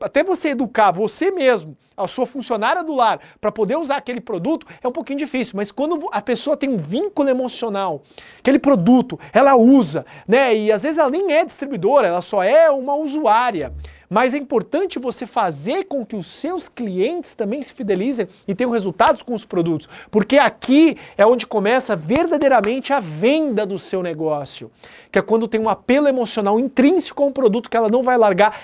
até 0.00 0.22
você 0.22 0.50
educar 0.50 0.90
você 0.90 1.30
mesmo, 1.30 1.76
a 1.96 2.06
sua 2.06 2.26
funcionária 2.26 2.82
do 2.82 2.94
lar, 2.94 3.20
para 3.40 3.50
poder 3.50 3.76
usar 3.76 3.96
aquele 3.96 4.20
produto, 4.20 4.66
é 4.82 4.86
um 4.86 4.92
pouquinho 4.92 5.18
difícil. 5.18 5.54
Mas 5.56 5.72
quando 5.72 6.08
a 6.12 6.22
pessoa 6.22 6.56
tem 6.56 6.70
um 6.70 6.76
vínculo 6.76 7.28
emocional, 7.28 8.02
aquele 8.38 8.58
produto, 8.58 9.18
ela 9.32 9.56
usa, 9.56 10.06
né? 10.26 10.56
E 10.56 10.70
às 10.70 10.82
vezes 10.82 10.98
ela 10.98 11.10
nem 11.10 11.32
é 11.32 11.44
distribuidora, 11.44 12.06
ela 12.06 12.22
só 12.22 12.42
é 12.42 12.70
uma 12.70 12.94
usuária. 12.94 13.72
Mas 14.10 14.32
é 14.32 14.38
importante 14.38 14.98
você 14.98 15.26
fazer 15.26 15.84
com 15.84 16.04
que 16.04 16.16
os 16.16 16.26
seus 16.26 16.66
clientes 16.68 17.34
também 17.34 17.60
se 17.60 17.72
fidelizem 17.72 18.26
e 18.46 18.54
tenham 18.54 18.70
resultados 18.70 19.22
com 19.22 19.34
os 19.34 19.44
produtos, 19.44 19.88
porque 20.10 20.38
aqui 20.38 20.96
é 21.16 21.26
onde 21.26 21.46
começa 21.46 21.94
verdadeiramente 21.94 22.92
a 22.92 23.00
venda 23.00 23.66
do 23.66 23.78
seu 23.78 24.02
negócio, 24.02 24.70
que 25.12 25.18
é 25.18 25.22
quando 25.22 25.46
tem 25.46 25.60
um 25.60 25.68
apelo 25.68 26.08
emocional 26.08 26.58
intrínseco 26.58 27.22
a 27.22 27.26
um 27.26 27.32
produto 27.32 27.68
que 27.68 27.76
ela 27.76 27.90
não 27.90 28.02
vai 28.02 28.16
largar 28.16 28.58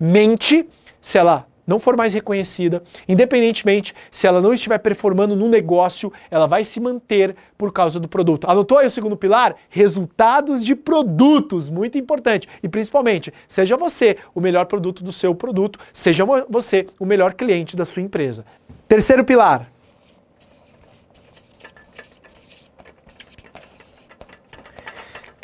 independentemente 0.00 0.66
se 1.00 1.18
ela 1.18 1.46
não 1.66 1.78
for 1.78 1.96
mais 1.96 2.12
reconhecida, 2.12 2.82
independentemente 3.08 3.94
se 4.10 4.26
ela 4.26 4.40
não 4.40 4.52
estiver 4.52 4.78
performando 4.78 5.36
no 5.36 5.48
negócio, 5.48 6.12
ela 6.28 6.46
vai 6.46 6.64
se 6.64 6.80
manter 6.80 7.36
por 7.56 7.72
causa 7.72 8.00
do 8.00 8.08
produto. 8.08 8.50
Anotou 8.50 8.78
aí 8.78 8.86
o 8.86 8.90
segundo 8.90 9.16
pilar? 9.16 9.54
Resultados 9.68 10.64
de 10.64 10.74
produtos, 10.74 11.70
muito 11.70 11.96
importante. 11.96 12.48
E 12.60 12.68
principalmente, 12.68 13.32
seja 13.46 13.76
você 13.76 14.16
o 14.34 14.40
melhor 14.40 14.66
produto 14.66 15.04
do 15.04 15.12
seu 15.12 15.32
produto, 15.32 15.78
seja 15.92 16.24
você 16.48 16.86
o 16.98 17.06
melhor 17.06 17.34
cliente 17.34 17.76
da 17.76 17.84
sua 17.84 18.02
empresa. 18.02 18.44
Terceiro 18.88 19.24
pilar. 19.24 19.70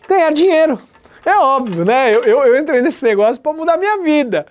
Ganhar 0.08 0.32
dinheiro. 0.32 0.80
É 1.26 1.37
óbvio, 1.37 1.85
né? 1.85 2.14
Eu, 2.14 2.23
eu, 2.23 2.38
eu 2.45 2.56
entrei 2.56 2.80
nesse 2.80 3.04
negócio 3.04 3.42
para 3.42 3.52
mudar 3.52 3.76
minha 3.76 4.00
vida. 4.00 4.47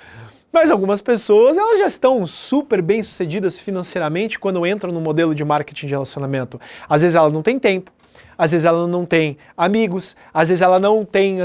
Mas 0.52 0.70
algumas 0.70 1.00
pessoas, 1.00 1.58
elas 1.58 1.80
já 1.80 1.88
estão 1.88 2.28
super 2.28 2.82
bem 2.82 3.02
sucedidas 3.02 3.62
financeiramente 3.62 4.38
quando 4.38 4.68
entram 4.68 4.92
no 4.92 5.00
modelo 5.00 5.34
de 5.34 5.44
marketing 5.46 5.88
de 5.88 5.94
relacionamento. 5.94 6.60
Às 6.90 7.02
vezes 7.02 7.16
ela 7.16 7.30
não 7.30 7.42
tem 7.42 7.58
tempo, 7.58 7.92
às 8.38 8.52
vezes 8.52 8.66
ela 8.66 8.86
não 8.88 9.06
tem 9.06 9.38
amigos, 9.56 10.18
às 10.34 10.50
vezes 10.50 10.62
ela 10.62 10.78
não 10.78 11.06
tem 11.06 11.38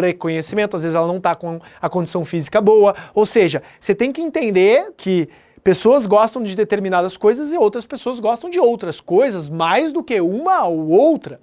reconhecimento, 0.00 0.74
às 0.74 0.82
vezes 0.82 0.94
ela 0.94 1.06
não 1.06 1.18
está 1.18 1.34
com 1.34 1.60
a 1.82 1.88
condição 1.90 2.24
física 2.24 2.58
boa. 2.58 2.94
Ou 3.14 3.26
seja, 3.26 3.62
você 3.78 3.94
tem 3.94 4.10
que 4.10 4.22
entender 4.22 4.92
que 4.96 5.28
pessoas 5.62 6.06
gostam 6.06 6.42
de 6.42 6.56
determinadas 6.56 7.14
coisas 7.14 7.52
e 7.52 7.58
outras 7.58 7.84
pessoas 7.84 8.20
gostam 8.20 8.48
de 8.48 8.58
outras 8.58 9.02
coisas 9.02 9.50
mais 9.50 9.92
do 9.92 10.02
que 10.02 10.18
uma 10.18 10.64
ou 10.64 10.88
outra. 10.88 11.38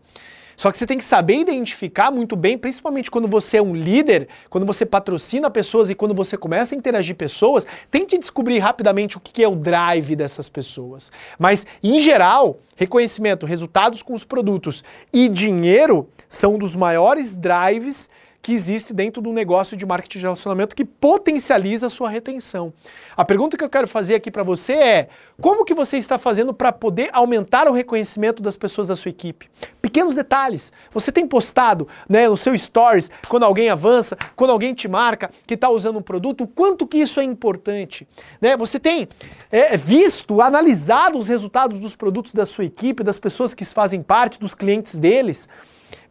Só 0.57 0.71
que 0.71 0.77
você 0.77 0.85
tem 0.85 0.97
que 0.97 1.03
saber 1.03 1.35
identificar 1.37 2.11
muito 2.11 2.35
bem, 2.35 2.57
principalmente 2.57 3.11
quando 3.11 3.27
você 3.27 3.57
é 3.57 3.61
um 3.61 3.75
líder, 3.75 4.27
quando 4.49 4.65
você 4.65 4.85
patrocina 4.85 5.49
pessoas 5.49 5.89
e 5.89 5.95
quando 5.95 6.13
você 6.13 6.37
começa 6.37 6.75
a 6.75 6.77
interagir 6.77 7.15
pessoas, 7.15 7.67
tente 7.91 8.17
descobrir 8.17 8.59
rapidamente 8.59 9.17
o 9.17 9.19
que 9.19 9.43
é 9.43 9.47
o 9.47 9.55
drive 9.55 10.15
dessas 10.15 10.49
pessoas. 10.49 11.11
Mas, 11.37 11.65
em 11.83 11.99
geral, 11.99 12.59
reconhecimento, 12.75 13.45
resultados 13.45 14.01
com 14.01 14.13
os 14.13 14.23
produtos 14.23 14.83
e 15.11 15.27
dinheiro 15.29 16.09
são 16.27 16.55
um 16.55 16.57
dos 16.57 16.75
maiores 16.75 17.35
drives 17.35 18.09
que 18.45 18.53
existe 18.53 18.93
dentro 18.93 19.23
do 19.23 19.33
negócio 19.33 19.75
de 19.75 19.87
marketing 19.87 20.19
de 20.19 20.23
relacionamento 20.25 20.75
que 20.75 20.85
potencializa 20.85 21.87
a 21.87 21.89
sua 21.89 22.07
retenção. 22.07 22.71
A 23.17 23.25
pergunta 23.25 23.57
que 23.57 23.63
eu 23.63 23.69
quero 23.69 23.87
fazer 23.87 24.13
aqui 24.13 24.29
para 24.29 24.43
você 24.43 24.73
é: 24.73 25.09
como 25.41 25.65
que 25.65 25.73
você 25.73 25.97
está 25.97 26.19
fazendo 26.19 26.53
para 26.53 26.71
poder 26.71 27.09
aumentar 27.11 27.67
o 27.67 27.71
reconhecimento 27.71 28.43
das 28.43 28.55
pessoas 28.55 28.87
da 28.87 28.95
sua 28.95 29.09
equipe? 29.09 29.49
Pequenos 29.81 30.13
detalhes. 30.13 30.71
Você 30.91 31.11
tem 31.11 31.27
postado 31.27 31.87
né, 32.07 32.29
no 32.29 32.37
seu 32.37 32.55
stories 32.55 33.09
quando 33.27 33.45
alguém 33.45 33.67
avança, 33.67 34.15
quando 34.35 34.51
alguém 34.51 34.75
te 34.75 34.87
marca 34.87 35.31
que 35.47 35.55
está 35.55 35.67
usando 35.67 35.97
um 35.97 36.03
produto, 36.03 36.43
o 36.43 36.47
quanto 36.47 36.85
que 36.85 36.99
isso 36.99 37.19
é 37.19 37.23
importante. 37.23 38.07
Né? 38.39 38.55
Você 38.55 38.79
tem 38.79 39.09
é, 39.51 39.75
visto, 39.75 40.39
analisado 40.39 41.17
os 41.17 41.27
resultados 41.27 41.79
dos 41.79 41.95
produtos 41.95 42.31
da 42.35 42.45
sua 42.45 42.65
equipe, 42.65 43.03
das 43.03 43.17
pessoas 43.17 43.55
que 43.55 43.65
fazem 43.65 44.03
parte, 44.03 44.39
dos 44.39 44.53
clientes 44.53 44.97
deles. 44.97 45.49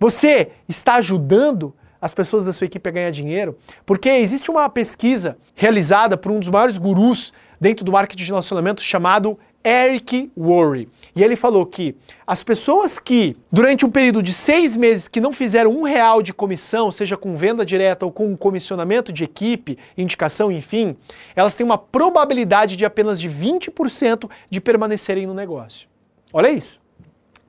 Você 0.00 0.50
está 0.68 0.94
ajudando 0.94 1.72
as 2.04 2.12
pessoas 2.12 2.44
da 2.44 2.52
sua 2.52 2.66
equipe 2.66 2.86
a 2.86 2.92
ganhar 2.92 3.10
dinheiro? 3.10 3.56
Porque 3.86 4.10
existe 4.10 4.50
uma 4.50 4.68
pesquisa 4.68 5.38
realizada 5.54 6.18
por 6.18 6.30
um 6.30 6.38
dos 6.38 6.50
maiores 6.50 6.76
gurus 6.76 7.32
dentro 7.58 7.82
do 7.82 7.90
marketing 7.90 8.24
de 8.24 8.28
relacionamento 8.28 8.82
chamado 8.82 9.38
Eric 9.64 10.30
Worre. 10.36 10.86
E 11.16 11.24
ele 11.24 11.34
falou 11.34 11.64
que 11.64 11.96
as 12.26 12.44
pessoas 12.44 12.98
que, 12.98 13.34
durante 13.50 13.86
um 13.86 13.90
período 13.90 14.22
de 14.22 14.34
seis 14.34 14.76
meses, 14.76 15.08
que 15.08 15.18
não 15.18 15.32
fizeram 15.32 15.70
um 15.70 15.84
real 15.84 16.20
de 16.20 16.34
comissão, 16.34 16.92
seja 16.92 17.16
com 17.16 17.34
venda 17.36 17.64
direta 17.64 18.04
ou 18.04 18.12
com 18.12 18.36
comissionamento 18.36 19.10
de 19.10 19.24
equipe, 19.24 19.78
indicação, 19.96 20.52
enfim, 20.52 20.94
elas 21.34 21.56
têm 21.56 21.64
uma 21.64 21.78
probabilidade 21.78 22.76
de 22.76 22.84
apenas 22.84 23.18
de 23.18 23.30
20% 23.30 24.28
de 24.50 24.60
permanecerem 24.60 25.26
no 25.26 25.32
negócio. 25.32 25.88
Olha 26.34 26.50
isso. 26.50 26.83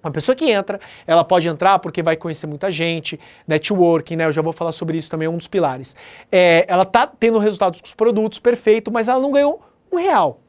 Uma 0.05 0.11
pessoa 0.11 0.35
que 0.35 0.51
entra, 0.51 0.79
ela 1.07 1.23
pode 1.23 1.47
entrar 1.47 1.79
porque 1.79 2.03
vai 2.03 2.15
conhecer 2.15 2.45
muita 2.45 2.69
gente, 2.69 3.19
networking, 3.47 4.15
né? 4.15 4.25
Eu 4.25 4.31
já 4.31 4.39
vou 4.39 4.53
falar 4.53 4.71
sobre 4.71 4.99
isso 4.99 5.09
também, 5.09 5.25
é 5.25 5.29
um 5.29 5.37
dos 5.37 5.47
pilares. 5.47 5.95
É, 6.31 6.63
ela 6.67 6.85
tá 6.85 7.07
tendo 7.07 7.39
resultados 7.39 7.81
com 7.81 7.87
os 7.87 7.93
produtos, 7.95 8.37
perfeito, 8.37 8.91
mas 8.91 9.07
ela 9.07 9.19
não 9.19 9.31
ganhou 9.31 9.63
um 9.91 9.97
real. 9.97 10.41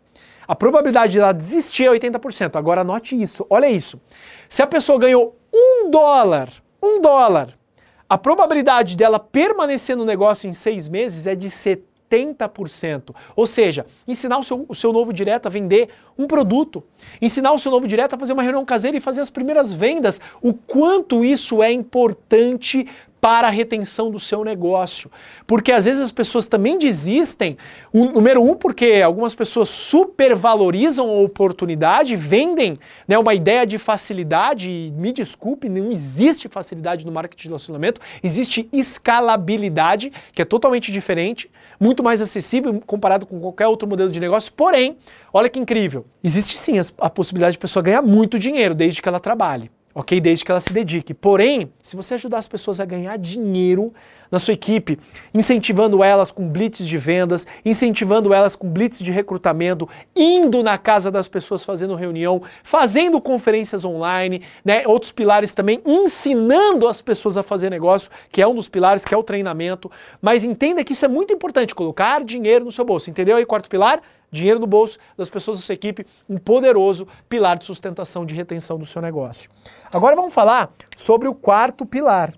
A 0.47 0.55
probabilidade 0.55 1.13
de 1.13 1.21
ela 1.21 1.33
desistir 1.33 1.85
é 1.85 1.89
80%. 1.91 2.55
Agora 2.57 2.83
anote 2.83 3.19
isso, 3.19 3.47
olha 3.49 3.67
isso. 3.67 3.99
Se 4.47 4.61
a 4.61 4.67
pessoa 4.67 4.99
ganhou 4.99 5.35
um 5.51 5.91
dólar, 5.91 6.53
um 6.83 7.01
dólar, 7.01 7.59
a 8.07 8.19
probabilidade 8.19 8.95
dela 8.95 9.19
permanecer 9.19 9.97
no 9.97 10.05
negócio 10.05 10.51
em 10.51 10.53
seis 10.53 10.87
meses 10.87 11.27
é 11.27 11.35
de 11.35 11.49
70%. 11.49 11.96
70%. 12.11 13.15
Ou 13.35 13.47
seja, 13.47 13.87
ensinar 14.07 14.39
o 14.39 14.43
seu, 14.43 14.65
o 14.69 14.75
seu 14.75 14.93
novo 14.93 15.13
direto 15.13 15.47
a 15.47 15.51
vender 15.51 15.89
um 16.19 16.27
produto, 16.27 16.83
ensinar 17.21 17.53
o 17.53 17.59
seu 17.59 17.71
novo 17.71 17.87
direto 17.87 18.15
a 18.15 18.19
fazer 18.19 18.33
uma 18.33 18.43
reunião 18.43 18.65
caseira 18.65 18.97
e 18.97 19.01
fazer 19.01 19.21
as 19.21 19.31
primeiras 19.31 19.75
vendas. 19.75 20.21
O 20.41 20.55
quanto 20.55 21.25
isso 21.25 21.63
é 21.63 21.71
importante 21.71 22.87
para 23.21 23.49
a 23.49 23.51
retenção 23.51 24.09
do 24.09 24.21
seu 24.21 24.45
negócio. 24.45 25.11
Porque 25.49 25.73
às 25.73 25.85
vezes 25.85 26.01
as 26.01 26.13
pessoas 26.13 26.47
também 26.47 26.79
desistem, 26.79 27.57
um, 27.93 28.13
número 28.13 28.41
um, 28.41 28.55
porque 28.55 29.03
algumas 29.05 29.35
pessoas 29.35 29.69
supervalorizam 29.69 31.09
a 31.09 31.21
oportunidade, 31.21 32.15
vendem 32.15 32.79
né, 33.09 33.19
uma 33.19 33.35
ideia 33.35 33.67
de 33.67 33.79
facilidade, 33.79 34.71
e 34.71 34.93
me 34.93 35.13
desculpe, 35.13 35.69
não 35.69 35.91
existe 35.91 36.49
facilidade 36.49 37.05
no 37.05 37.11
marketing 37.11 37.43
de 37.43 37.49
relacionamento, 37.49 38.01
existe 38.23 38.69
escalabilidade, 38.73 40.13
que 40.33 40.41
é 40.41 40.45
totalmente 40.45 40.93
diferente 40.93 41.51
muito 41.79 42.03
mais 42.03 42.21
acessível 42.21 42.81
comparado 42.87 43.27
com 43.27 43.41
qualquer 43.41 43.67
outro 43.67 43.89
modelo 43.89 44.11
de 44.11 44.21
negócio. 44.21 44.53
Porém, 44.53 44.97
olha 45.33 45.49
que 45.49 45.59
incrível, 45.59 46.07
existe 46.23 46.57
sim 46.57 46.75
a 46.99 47.11
possibilidade 47.11 47.53
de 47.53 47.59
pessoa 47.59 47.83
ganhar 47.83 48.03
muito 48.03 48.39
dinheiro 48.39 48.75
desde 48.75 49.01
que 49.03 49.09
ela 49.09 49.21
trabalhe 49.21 49.71
ok? 49.97 50.21
Desde 50.21 50.45
que 50.45 50.51
ela 50.51 50.61
se 50.61 50.75
dedique. 50.75 51.15
Porém, 51.15 51.73
se 51.83 51.97
você 51.97 52.15
ajudar 52.15 52.37
as 52.37 52.47
pessoas 52.47 52.81
a 52.81 52.85
ganhar 52.85 53.17
dinheiro 53.17 53.95
na 54.31 54.39
sua 54.39 54.53
equipe, 54.53 54.99
incentivando 55.33 56.05
elas 56.05 56.31
com 56.31 56.47
blitz 56.47 56.87
de 56.87 56.99
vendas, 56.99 57.47
incentivando 57.65 58.35
elas 58.35 58.55
com 58.55 58.69
blitz 58.69 58.99
de 58.99 59.11
recrutamento, 59.11 59.89
indo 60.15 60.63
na 60.63 60.77
casa 60.77 61.11
das 61.11 61.29
pessoas 61.29 61.65
fazendo 61.65 61.95
reunião, 61.95 62.43
fazendo 62.63 63.21
conferências 63.23 63.87
online, 63.87 64.43
né? 64.63 64.83
Outros 64.87 65.13
pilares 65.13 65.55
também 65.55 65.81
ensinando 65.87 66.87
as 66.87 67.01
pessoas 67.01 67.39
a 67.39 67.43
fazer 67.43 67.71
negócio, 67.71 68.11
que 68.31 68.43
é 68.43 68.47
um 68.47 68.55
dos 68.55 68.69
pilares, 68.69 69.03
que 69.03 69.15
é 69.15 69.17
o 69.17 69.23
treinamento. 69.23 69.91
Mas 70.21 70.45
entenda 70.45 70.85
que 70.85 70.93
isso 70.93 71.07
é 71.07 71.09
muito 71.09 71.33
importante, 71.33 71.75
colocar 71.75 72.23
dinheiro 72.23 72.67
no 72.67 72.73
seu 72.73 72.85
bolso. 72.85 73.09
Entendeu 73.09 73.37
aí, 73.37 73.47
quarto 73.47 73.71
pilar? 73.71 74.03
Dinheiro 74.31 74.59
no 74.59 74.67
bolso 74.67 74.99
das 75.17 75.31
pessoas 75.31 75.59
da 75.59 75.65
sua 75.65 75.75
equipe, 75.75 76.07
um 76.29 76.39
poderoso 76.39 77.07
pilar 77.29 77.59
de 77.59 77.65
sustentação 77.65 78.27
de 78.27 78.35
retenção 78.35 78.79
do 78.79 78.87
seu 78.87 79.01
negócio. 79.01 79.51
Agora 79.93 80.17
vamos 80.17 80.35
falar 80.35 80.71
sobre 80.97 81.29
o 81.29 81.35
quarto 81.35 81.87
pilar. 81.87 82.33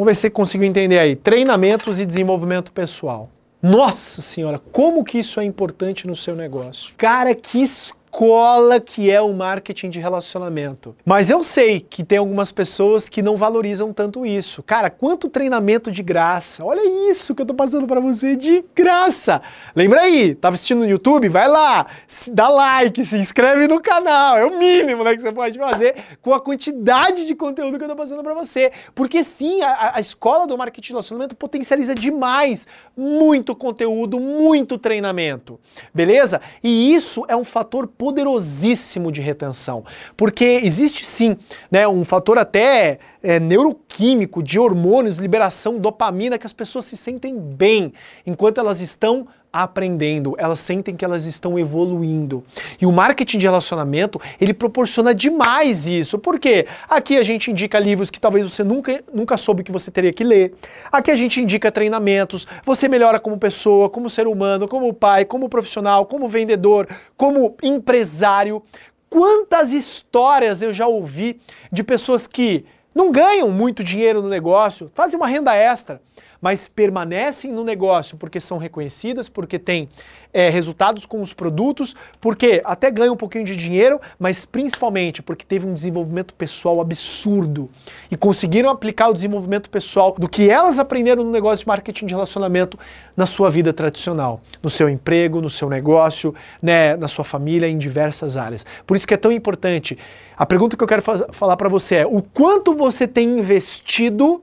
Vamos 0.00 0.12
ver 0.12 0.14
se 0.14 0.20
você 0.22 0.30
conseguiu 0.30 0.66
entender 0.66 0.98
aí. 0.98 1.14
Treinamentos 1.14 2.00
e 2.00 2.06
desenvolvimento 2.06 2.72
pessoal. 2.72 3.28
Nossa 3.62 4.22
senhora, 4.22 4.58
como 4.58 5.04
que 5.04 5.18
isso 5.18 5.38
é 5.38 5.44
importante 5.44 6.06
no 6.06 6.16
seu 6.16 6.34
negócio? 6.34 6.94
Cara, 6.96 7.34
que 7.34 7.62
escola 8.10 8.80
que 8.80 9.08
é 9.08 9.20
o 9.20 9.32
marketing 9.32 9.88
de 9.88 10.00
relacionamento. 10.00 10.96
Mas 11.04 11.30
eu 11.30 11.44
sei 11.44 11.80
que 11.80 12.02
tem 12.02 12.18
algumas 12.18 12.50
pessoas 12.50 13.08
que 13.08 13.22
não 13.22 13.36
valorizam 13.36 13.92
tanto 13.92 14.26
isso. 14.26 14.64
Cara, 14.64 14.90
quanto 14.90 15.28
treinamento 15.28 15.92
de 15.92 16.02
graça. 16.02 16.64
Olha 16.64 17.10
isso 17.10 17.34
que 17.34 17.42
eu 17.42 17.46
tô 17.46 17.54
passando 17.54 17.86
para 17.86 18.00
você 18.00 18.34
de 18.34 18.64
graça. 18.74 19.40
Lembra 19.76 20.00
aí, 20.00 20.34
tá 20.34 20.48
assistindo 20.48 20.80
no 20.80 20.90
YouTube? 20.90 21.28
Vai 21.28 21.46
lá, 21.46 21.86
dá 22.32 22.48
like, 22.48 23.04
se 23.04 23.16
inscreve 23.16 23.68
no 23.68 23.80
canal. 23.80 24.36
É 24.36 24.44
o 24.44 24.58
mínimo 24.58 25.04
né, 25.04 25.14
que 25.14 25.22
você 25.22 25.32
pode 25.32 25.56
fazer 25.56 25.94
com 26.20 26.34
a 26.34 26.40
quantidade 26.40 27.26
de 27.26 27.34
conteúdo 27.36 27.78
que 27.78 27.84
eu 27.84 27.88
tô 27.88 27.96
passando 27.96 28.24
para 28.24 28.34
você. 28.34 28.72
Porque 28.92 29.22
sim, 29.22 29.62
a, 29.62 29.92
a 29.94 30.00
escola 30.00 30.48
do 30.48 30.58
marketing 30.58 30.88
de 30.88 30.92
relacionamento 30.92 31.36
potencializa 31.36 31.94
demais 31.94 32.66
muito 32.96 33.54
conteúdo, 33.54 34.18
muito 34.18 34.76
treinamento. 34.76 35.60
Beleza? 35.94 36.40
E 36.62 36.92
isso 36.92 37.24
é 37.28 37.36
um 37.36 37.44
fator 37.44 37.86
poderosíssimo 38.00 39.12
de 39.12 39.20
retenção, 39.20 39.84
porque 40.16 40.62
existe 40.64 41.04
sim, 41.04 41.36
né, 41.70 41.86
um 41.86 42.02
fator 42.02 42.38
até 42.38 42.98
é, 43.22 43.38
neuroquímico 43.38 44.42
de 44.42 44.58
hormônios, 44.58 45.18
liberação, 45.18 45.78
dopamina, 45.78 46.38
que 46.38 46.46
as 46.46 46.52
pessoas 46.52 46.84
se 46.84 46.96
sentem 46.96 47.38
bem 47.38 47.92
enquanto 48.26 48.58
elas 48.58 48.80
estão 48.80 49.26
aprendendo, 49.52 50.36
elas 50.38 50.60
sentem 50.60 50.94
que 50.94 51.04
elas 51.04 51.24
estão 51.24 51.58
evoluindo. 51.58 52.44
E 52.80 52.86
o 52.86 52.92
marketing 52.92 53.38
de 53.38 53.46
relacionamento, 53.46 54.20
ele 54.40 54.54
proporciona 54.54 55.14
demais 55.14 55.86
isso. 55.86 56.18
Por 56.18 56.38
quê? 56.38 56.66
Aqui 56.88 57.16
a 57.16 57.24
gente 57.24 57.50
indica 57.50 57.78
livros 57.78 58.10
que 58.10 58.20
talvez 58.20 58.48
você 58.48 58.62
nunca, 58.62 59.02
nunca 59.12 59.36
soube 59.36 59.64
que 59.64 59.72
você 59.72 59.90
teria 59.90 60.12
que 60.12 60.22
ler. 60.22 60.54
Aqui 60.92 61.10
a 61.10 61.16
gente 61.16 61.40
indica 61.40 61.72
treinamentos. 61.72 62.46
Você 62.64 62.88
melhora 62.88 63.18
como 63.18 63.38
pessoa, 63.38 63.90
como 63.90 64.08
ser 64.08 64.28
humano, 64.28 64.68
como 64.68 64.92
pai, 64.94 65.24
como 65.24 65.48
profissional, 65.48 66.06
como 66.06 66.28
vendedor, 66.28 66.88
como 67.16 67.56
empresário. 67.62 68.62
Quantas 69.08 69.72
histórias 69.72 70.62
eu 70.62 70.72
já 70.72 70.86
ouvi 70.86 71.40
de 71.72 71.82
pessoas 71.82 72.28
que 72.28 72.64
não 72.94 73.12
ganham 73.12 73.50
muito 73.50 73.84
dinheiro 73.84 74.22
no 74.22 74.28
negócio, 74.28 74.90
fazem 74.94 75.18
uma 75.18 75.28
renda 75.28 75.54
extra, 75.54 76.00
mas 76.40 76.68
permanecem 76.68 77.52
no 77.52 77.64
negócio 77.64 78.16
porque 78.16 78.40
são 78.40 78.58
reconhecidas, 78.58 79.28
porque 79.28 79.58
têm 79.58 79.88
é, 80.32 80.48
resultados 80.48 81.04
com 81.04 81.20
os 81.20 81.32
produtos, 81.32 81.94
porque 82.20 82.62
até 82.64 82.90
ganham 82.90 83.14
um 83.14 83.16
pouquinho 83.16 83.44
de 83.44 83.56
dinheiro, 83.56 84.00
mas 84.18 84.44
principalmente 84.44 85.22
porque 85.22 85.44
teve 85.44 85.66
um 85.66 85.74
desenvolvimento 85.74 86.34
pessoal 86.34 86.80
absurdo 86.80 87.68
e 88.10 88.16
conseguiram 88.16 88.70
aplicar 88.70 89.08
o 89.08 89.14
desenvolvimento 89.14 89.68
pessoal 89.68 90.14
do 90.16 90.28
que 90.28 90.48
elas 90.48 90.78
aprenderam 90.78 91.24
no 91.24 91.30
negócio 91.30 91.64
de 91.64 91.68
marketing 91.68 92.06
de 92.06 92.14
relacionamento 92.14 92.78
na 93.16 93.26
sua 93.26 93.50
vida 93.50 93.72
tradicional, 93.72 94.40
no 94.62 94.70
seu 94.70 94.88
emprego, 94.88 95.40
no 95.40 95.50
seu 95.50 95.68
negócio, 95.68 96.34
né, 96.62 96.96
na 96.96 97.08
sua 97.08 97.24
família, 97.24 97.68
em 97.68 97.76
diversas 97.76 98.36
áreas. 98.36 98.64
Por 98.86 98.96
isso 98.96 99.06
que 99.06 99.14
é 99.14 99.16
tão 99.16 99.32
importante. 99.32 99.98
A 100.36 100.46
pergunta 100.46 100.76
que 100.76 100.82
eu 100.82 100.88
quero 100.88 101.02
falar 101.02 101.56
para 101.56 101.68
você 101.68 101.96
é: 101.96 102.06
o 102.06 102.22
quanto 102.22 102.74
você 102.74 103.06
tem 103.06 103.38
investido 103.38 104.42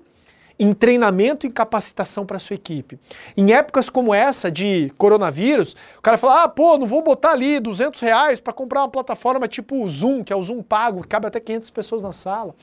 em 0.59 0.73
treinamento 0.73 1.45
e 1.45 1.51
capacitação 1.51 2.25
para 2.25 2.39
sua 2.39 2.55
equipe. 2.55 2.99
Em 3.35 3.53
épocas 3.53 3.89
como 3.89 4.13
essa 4.13 4.51
de 4.51 4.91
coronavírus, 4.97 5.75
o 5.97 6.01
cara 6.01 6.17
fala, 6.17 6.43
ah, 6.43 6.47
pô, 6.47 6.77
não 6.77 6.87
vou 6.87 7.01
botar 7.03 7.31
ali 7.31 7.59
200 7.59 7.99
reais 8.01 8.39
para 8.39 8.53
comprar 8.53 8.81
uma 8.81 8.89
plataforma 8.89 9.47
tipo 9.47 9.83
o 9.83 9.89
Zoom, 9.89 10.23
que 10.23 10.33
é 10.33 10.35
o 10.35 10.41
Zoom 10.41 10.63
pago, 10.63 11.01
que 11.01 11.07
cabe 11.07 11.27
até 11.27 11.39
500 11.39 11.69
pessoas 11.69 12.01
na 12.01 12.11
sala. 12.11 12.55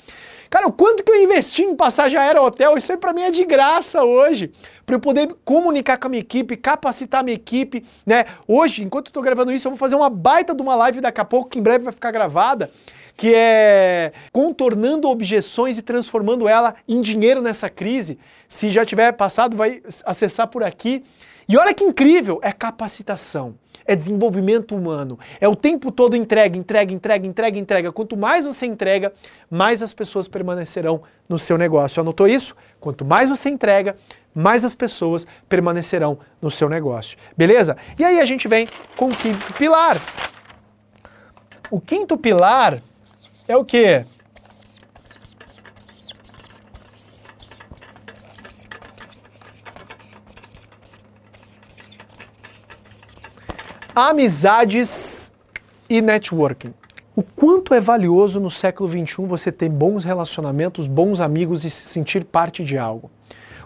Cara, 0.50 0.66
o 0.66 0.72
quanto 0.72 1.02
que 1.02 1.10
eu 1.10 1.22
investi 1.22 1.62
em 1.62 1.74
passagem 1.74 2.18
aérea 2.18 2.40
hotel, 2.40 2.76
isso 2.76 2.90
aí 2.92 2.98
para 2.98 3.12
mim 3.12 3.22
é 3.22 3.30
de 3.30 3.44
graça 3.44 4.04
hoje, 4.04 4.52
para 4.84 4.96
eu 4.96 5.00
poder 5.00 5.34
comunicar 5.44 5.98
com 5.98 6.06
a 6.06 6.10
minha 6.10 6.20
equipe, 6.20 6.56
capacitar 6.56 7.20
a 7.20 7.24
minha 7.24 7.34
equipe, 7.34 7.84
né? 8.04 8.24
Hoje, 8.46 8.84
enquanto 8.84 9.06
eu 9.06 9.10
estou 9.10 9.22
gravando 9.22 9.50
isso, 9.52 9.66
eu 9.66 9.72
vou 9.72 9.78
fazer 9.78 9.94
uma 9.94 10.10
baita 10.10 10.54
de 10.54 10.62
uma 10.62 10.74
live 10.76 11.00
daqui 11.00 11.20
a 11.20 11.24
pouco, 11.24 11.50
que 11.50 11.58
em 11.58 11.62
breve 11.62 11.84
vai 11.84 11.92
ficar 11.92 12.10
gravada, 12.10 12.70
que 13.16 13.32
é 13.34 14.12
contornando 14.32 15.08
objeções 15.08 15.78
e 15.78 15.82
transformando 15.82 16.48
ela 16.48 16.74
em 16.88 17.00
dinheiro 17.00 17.40
nessa 17.40 17.70
crise. 17.70 18.18
Se 18.48 18.70
já 18.70 18.84
tiver 18.84 19.12
passado, 19.12 19.56
vai 19.56 19.82
acessar 20.04 20.48
por 20.48 20.62
aqui. 20.62 21.04
E 21.48 21.56
olha 21.56 21.74
que 21.74 21.84
incrível, 21.84 22.40
é 22.42 22.50
capacitação, 22.50 23.54
é 23.86 23.94
desenvolvimento 23.94 24.74
humano, 24.74 25.18
é 25.38 25.46
o 25.46 25.54
tempo 25.54 25.92
todo 25.92 26.16
entrega, 26.16 26.56
entrega, 26.56 26.92
entrega, 26.92 27.26
entrega, 27.26 27.58
entrega. 27.58 27.92
Quanto 27.92 28.16
mais 28.16 28.46
você 28.46 28.64
entrega, 28.64 29.12
mais 29.50 29.82
as 29.82 29.92
pessoas 29.92 30.26
permanecerão 30.26 31.02
no 31.28 31.38
seu 31.38 31.58
negócio. 31.58 32.00
Anotou 32.00 32.26
isso? 32.26 32.56
Quanto 32.80 33.04
mais 33.04 33.28
você 33.28 33.50
entrega, 33.50 33.94
mais 34.34 34.64
as 34.64 34.74
pessoas 34.74 35.26
permanecerão 35.48 36.18
no 36.40 36.50
seu 36.50 36.68
negócio. 36.68 37.18
Beleza? 37.36 37.76
E 37.98 38.02
aí 38.02 38.18
a 38.18 38.24
gente 38.24 38.48
vem 38.48 38.66
com 38.96 39.06
o 39.06 39.14
quinto 39.14 39.52
pilar. 39.52 40.00
O 41.70 41.78
quinto 41.78 42.16
pilar 42.16 42.82
é 43.46 43.56
o 43.56 43.64
quê? 43.64 44.04
Amizades 53.94 55.32
e 55.88 56.02
networking. 56.02 56.74
O 57.14 57.22
quanto 57.22 57.72
é 57.74 57.80
valioso 57.80 58.40
no 58.40 58.50
século 58.50 58.88
XXI 58.88 59.24
você 59.24 59.52
ter 59.52 59.68
bons 59.68 60.02
relacionamentos, 60.02 60.88
bons 60.88 61.20
amigos 61.20 61.64
e 61.64 61.70
se 61.70 61.84
sentir 61.84 62.24
parte 62.24 62.64
de 62.64 62.76
algo. 62.76 63.08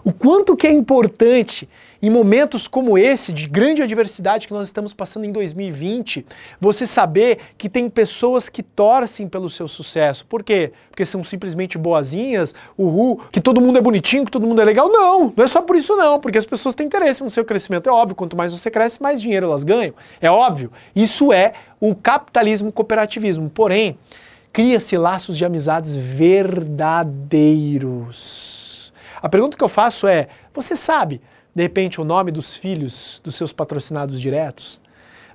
O 0.03 0.13
quanto 0.13 0.55
que 0.55 0.67
é 0.67 0.71
importante 0.71 1.67
em 2.01 2.09
momentos 2.09 2.67
como 2.67 2.97
esse, 2.97 3.33
de 3.33 3.47
grande 3.47 3.81
adversidade 3.81 4.47
que 4.47 4.53
nós 4.53 4.67
estamos 4.67 4.93
passando 4.93 5.25
em 5.25 5.31
2020, 5.31 6.25
você 6.59 6.87
saber 6.87 7.39
que 7.57 7.67
tem 7.67 7.89
pessoas 7.89 8.47
que 8.47 8.63
torcem 8.63 9.27
pelo 9.27 9.49
seu 9.49 9.67
sucesso. 9.67 10.25
Por 10.25 10.41
quê? 10.41 10.71
Porque 10.89 11.05
são 11.05 11.21
simplesmente 11.23 11.77
boazinhas, 11.77 12.55
uhul, 12.77 13.21
que 13.31 13.41
todo 13.41 13.59
mundo 13.59 13.77
é 13.77 13.81
bonitinho, 13.81 14.23
que 14.23 14.31
todo 14.31 14.47
mundo 14.47 14.61
é 14.61 14.65
legal. 14.65 14.89
Não, 14.89 15.33
não 15.35 15.43
é 15.43 15.47
só 15.47 15.61
por 15.61 15.75
isso 15.75 15.95
não, 15.95 16.19
porque 16.19 16.37
as 16.37 16.45
pessoas 16.45 16.73
têm 16.73 16.85
interesse 16.85 17.23
no 17.23 17.29
seu 17.29 17.43
crescimento. 17.43 17.89
É 17.89 17.91
óbvio, 17.91 18.15
quanto 18.15 18.37
mais 18.37 18.53
você 18.53 18.71
cresce, 18.71 19.01
mais 19.01 19.21
dinheiro 19.21 19.47
elas 19.47 19.65
ganham. 19.65 19.93
É 20.21 20.31
óbvio. 20.31 20.71
Isso 20.95 21.33
é 21.33 21.53
o 21.81 21.93
capitalismo 21.93 22.71
cooperativismo. 22.71 23.49
Porém, 23.49 23.99
cria-se 24.53 24.97
laços 24.97 25.37
de 25.37 25.43
amizades 25.43 25.97
verdadeiros. 25.97 28.93
A 29.21 29.27
pergunta 29.27 29.57
que 29.57 29.63
eu 29.63 29.69
faço 29.69 30.07
é: 30.07 30.29
você 30.53 30.77
sabe 30.77 31.19
de 31.59 31.63
repente, 31.63 31.99
o 31.99 32.05
nome 32.05 32.31
dos 32.31 32.55
filhos 32.55 33.19
dos 33.21 33.35
seus 33.35 33.51
patrocinados 33.51 34.21
diretos? 34.21 34.79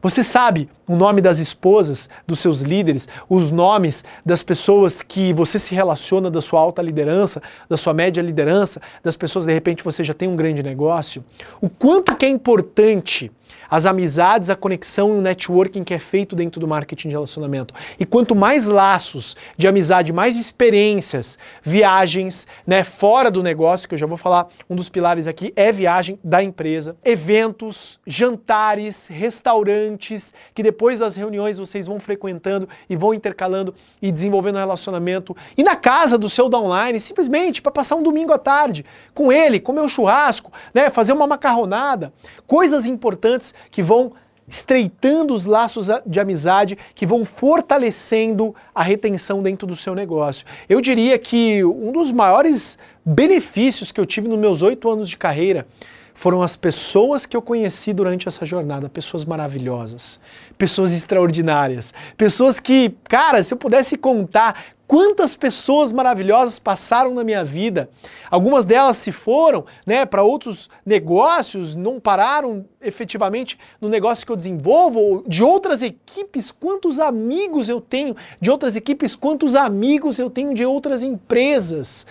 Você 0.00 0.24
sabe 0.24 0.70
o 0.88 0.96
nome 0.96 1.20
das 1.20 1.36
esposas 1.36 2.08
dos 2.26 2.38
seus 2.38 2.62
líderes, 2.62 3.06
os 3.28 3.50
nomes 3.50 4.02
das 4.24 4.42
pessoas 4.42 5.02
que 5.02 5.34
você 5.34 5.58
se 5.58 5.74
relaciona 5.74 6.30
da 6.30 6.40
sua 6.40 6.60
alta 6.60 6.80
liderança, 6.80 7.42
da 7.68 7.76
sua 7.76 7.92
média 7.92 8.22
liderança, 8.22 8.80
das 9.02 9.16
pessoas 9.16 9.44
de 9.44 9.52
repente 9.52 9.84
você 9.84 10.02
já 10.02 10.14
tem 10.14 10.26
um 10.26 10.34
grande 10.34 10.62
negócio? 10.62 11.22
O 11.60 11.68
quanto 11.68 12.16
que 12.16 12.24
é 12.24 12.28
importante 12.30 13.30
as 13.74 13.86
amizades, 13.86 14.50
a 14.50 14.54
conexão 14.54 15.16
e 15.16 15.18
o 15.18 15.20
networking 15.20 15.82
que 15.82 15.92
é 15.92 15.98
feito 15.98 16.36
dentro 16.36 16.60
do 16.60 16.68
marketing 16.68 17.08
de 17.08 17.14
relacionamento. 17.14 17.74
E 17.98 18.06
quanto 18.06 18.32
mais 18.32 18.68
laços 18.68 19.34
de 19.56 19.66
amizade, 19.66 20.12
mais 20.12 20.36
experiências, 20.36 21.36
viagens, 21.60 22.46
né, 22.64 22.84
fora 22.84 23.32
do 23.32 23.42
negócio, 23.42 23.88
que 23.88 23.96
eu 23.96 23.98
já 23.98 24.06
vou 24.06 24.16
falar, 24.16 24.46
um 24.70 24.76
dos 24.76 24.88
pilares 24.88 25.26
aqui 25.26 25.52
é 25.56 25.72
viagem 25.72 26.20
da 26.22 26.40
empresa, 26.40 26.96
eventos, 27.04 27.98
jantares, 28.06 29.08
restaurantes, 29.08 30.32
que 30.54 30.62
depois 30.62 31.00
das 31.00 31.16
reuniões 31.16 31.58
vocês 31.58 31.88
vão 31.88 31.98
frequentando 31.98 32.68
e 32.88 32.94
vão 32.94 33.12
intercalando 33.12 33.74
e 34.00 34.12
desenvolvendo 34.12 34.54
relacionamento. 34.54 35.36
E 35.58 35.64
na 35.64 35.74
casa 35.74 36.16
do 36.16 36.28
seu 36.28 36.48
downline, 36.48 37.00
simplesmente 37.00 37.60
para 37.60 37.72
passar 37.72 37.96
um 37.96 38.04
domingo 38.04 38.32
à 38.32 38.38
tarde 38.38 38.84
com 39.12 39.32
ele, 39.32 39.58
comer 39.58 39.80
um 39.80 39.88
churrasco, 39.88 40.52
né, 40.72 40.90
fazer 40.90 41.12
uma 41.12 41.26
macarronada, 41.26 42.12
coisas 42.46 42.86
importantes 42.86 43.52
que 43.70 43.82
vão 43.82 44.12
estreitando 44.46 45.34
os 45.34 45.46
laços 45.46 45.88
de 46.06 46.20
amizade, 46.20 46.76
que 46.94 47.06
vão 47.06 47.24
fortalecendo 47.24 48.54
a 48.74 48.82
retenção 48.82 49.42
dentro 49.42 49.66
do 49.66 49.74
seu 49.74 49.94
negócio. 49.94 50.46
Eu 50.68 50.80
diria 50.80 51.18
que 51.18 51.64
um 51.64 51.92
dos 51.92 52.12
maiores 52.12 52.78
benefícios 53.04 53.90
que 53.90 54.00
eu 54.00 54.06
tive 54.06 54.28
nos 54.28 54.38
meus 54.38 54.62
oito 54.62 54.88
anos 54.88 55.08
de 55.08 55.16
carreira 55.16 55.66
foram 56.14 56.40
as 56.42 56.56
pessoas 56.56 57.26
que 57.26 57.36
eu 57.36 57.42
conheci 57.42 57.92
durante 57.92 58.28
essa 58.28 58.46
jornada, 58.46 58.88
pessoas 58.88 59.24
maravilhosas, 59.24 60.20
pessoas 60.56 60.92
extraordinárias, 60.92 61.92
pessoas 62.16 62.60
que, 62.60 62.94
cara, 63.04 63.42
se 63.42 63.52
eu 63.52 63.58
pudesse 63.58 63.98
contar 63.98 64.64
quantas 64.86 65.34
pessoas 65.34 65.92
maravilhosas 65.92 66.58
passaram 66.58 67.14
na 67.14 67.24
minha 67.24 67.44
vida. 67.44 67.90
Algumas 68.30 68.66
delas 68.66 68.98
se 68.98 69.10
foram, 69.10 69.64
né, 69.86 70.04
para 70.04 70.22
outros 70.22 70.68
negócios, 70.84 71.74
não 71.74 71.98
pararam 71.98 72.64
efetivamente 72.80 73.58
no 73.80 73.88
negócio 73.88 74.24
que 74.24 74.30
eu 74.30 74.36
desenvolvo, 74.36 75.24
de 75.26 75.42
outras 75.42 75.82
equipes, 75.82 76.52
quantos 76.52 77.00
amigos 77.00 77.68
eu 77.68 77.80
tenho 77.80 78.14
de 78.40 78.50
outras 78.50 78.76
equipes, 78.76 79.16
quantos 79.16 79.56
amigos 79.56 80.18
eu 80.18 80.30
tenho 80.30 80.54
de 80.54 80.64
outras 80.64 81.02
empresas. 81.02 82.06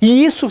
E 0.00 0.24
isso 0.24 0.50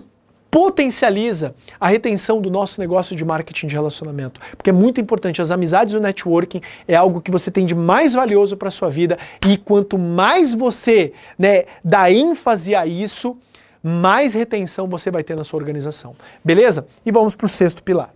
potencializa 0.53 1.55
a 1.79 1.87
retenção 1.87 2.39
do 2.39 2.51
nosso 2.51 2.79
negócio 2.79 3.15
de 3.15 3.25
marketing 3.25 3.65
de 3.65 3.73
relacionamento. 3.73 4.39
Porque 4.55 4.69
é 4.69 4.73
muito 4.73 5.01
importante, 5.01 5.41
as 5.41 5.49
amizades 5.49 5.95
e 5.95 5.97
o 5.97 5.99
networking 5.99 6.61
é 6.87 6.93
algo 6.93 7.19
que 7.21 7.31
você 7.31 7.49
tem 7.49 7.65
de 7.65 7.73
mais 7.73 8.13
valioso 8.13 8.55
para 8.55 8.69
sua 8.69 8.87
vida 8.87 9.17
e 9.47 9.57
quanto 9.57 9.97
mais 9.97 10.53
você, 10.53 11.11
né, 11.39 11.63
dá 11.83 12.11
ênfase 12.11 12.75
a 12.75 12.85
isso, 12.85 13.35
mais 13.81 14.35
retenção 14.35 14.87
você 14.87 15.09
vai 15.09 15.23
ter 15.23 15.35
na 15.35 15.43
sua 15.43 15.59
organização. 15.59 16.15
Beleza? 16.45 16.85
E 17.03 17.11
vamos 17.11 17.33
para 17.35 17.45
o 17.45 17.49
sexto 17.49 17.81
pilar. 17.81 18.13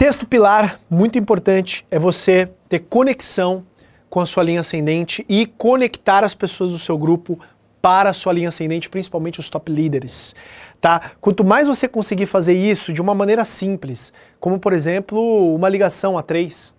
Sexto 0.00 0.26
pilar, 0.26 0.80
muito 0.88 1.18
importante, 1.18 1.84
é 1.90 1.98
você 1.98 2.48
ter 2.70 2.78
conexão 2.78 3.66
com 4.08 4.18
a 4.18 4.24
sua 4.24 4.42
linha 4.42 4.60
ascendente 4.60 5.26
e 5.28 5.44
conectar 5.44 6.24
as 6.24 6.34
pessoas 6.34 6.70
do 6.70 6.78
seu 6.78 6.96
grupo 6.96 7.38
para 7.82 8.08
a 8.08 8.14
sua 8.14 8.32
linha 8.32 8.48
ascendente, 8.48 8.88
principalmente 8.88 9.38
os 9.38 9.50
top 9.50 9.70
líderes, 9.70 10.34
tá? 10.80 11.12
Quanto 11.20 11.44
mais 11.44 11.68
você 11.68 11.86
conseguir 11.86 12.24
fazer 12.24 12.54
isso 12.54 12.94
de 12.94 13.02
uma 13.02 13.14
maneira 13.14 13.44
simples, 13.44 14.10
como 14.40 14.58
por 14.58 14.72
exemplo, 14.72 15.54
uma 15.54 15.68
ligação 15.68 16.16
a 16.16 16.22
três, 16.22 16.72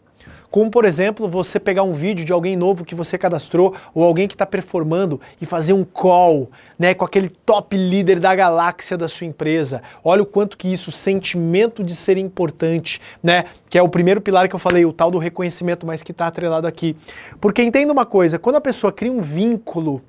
como, 0.51 0.69
por 0.69 0.83
exemplo, 0.83 1.29
você 1.29 1.57
pegar 1.61 1.83
um 1.83 1.93
vídeo 1.93 2.25
de 2.25 2.33
alguém 2.33 2.57
novo 2.57 2.83
que 2.83 2.93
você 2.93 3.17
cadastrou 3.17 3.73
ou 3.95 4.03
alguém 4.03 4.27
que 4.27 4.35
está 4.35 4.45
performando 4.45 5.19
e 5.41 5.45
fazer 5.45 5.71
um 5.71 5.85
call 5.85 6.51
né, 6.77 6.93
com 6.93 7.05
aquele 7.05 7.29
top 7.29 7.77
líder 7.77 8.19
da 8.19 8.35
galáxia 8.35 8.97
da 8.97 9.07
sua 9.07 9.25
empresa. 9.25 9.81
Olha 10.03 10.21
o 10.21 10.25
quanto 10.25 10.57
que 10.57 10.67
isso, 10.67 10.91
sentimento 10.91 11.81
de 11.81 11.95
ser 11.95 12.17
importante, 12.17 12.99
né? 13.23 13.45
Que 13.69 13.77
é 13.77 13.81
o 13.81 13.87
primeiro 13.87 14.19
pilar 14.19 14.49
que 14.49 14.55
eu 14.55 14.59
falei, 14.59 14.83
o 14.83 14.91
tal 14.91 15.09
do 15.09 15.17
reconhecimento, 15.17 15.87
mas 15.87 16.03
que 16.03 16.11
está 16.11 16.27
atrelado 16.27 16.67
aqui. 16.67 16.97
Porque 17.39 17.63
entenda 17.63 17.93
uma 17.93 18.05
coisa, 18.05 18.37
quando 18.37 18.57
a 18.57 18.61
pessoa 18.61 18.91
cria 18.91 19.11
um 19.11 19.21
vínculo 19.21 20.01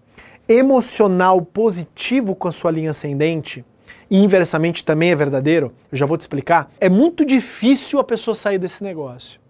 emocional 0.48 1.40
positivo 1.40 2.34
com 2.34 2.48
a 2.48 2.52
sua 2.52 2.72
linha 2.72 2.90
ascendente, 2.90 3.64
e 4.10 4.18
inversamente 4.18 4.84
também 4.84 5.10
é 5.12 5.14
verdadeiro, 5.14 5.72
eu 5.90 5.96
já 5.96 6.04
vou 6.04 6.18
te 6.18 6.22
explicar, 6.22 6.68
é 6.80 6.88
muito 6.88 7.24
difícil 7.24 8.00
a 8.00 8.04
pessoa 8.04 8.34
sair 8.34 8.58
desse 8.58 8.82
negócio. 8.82 9.41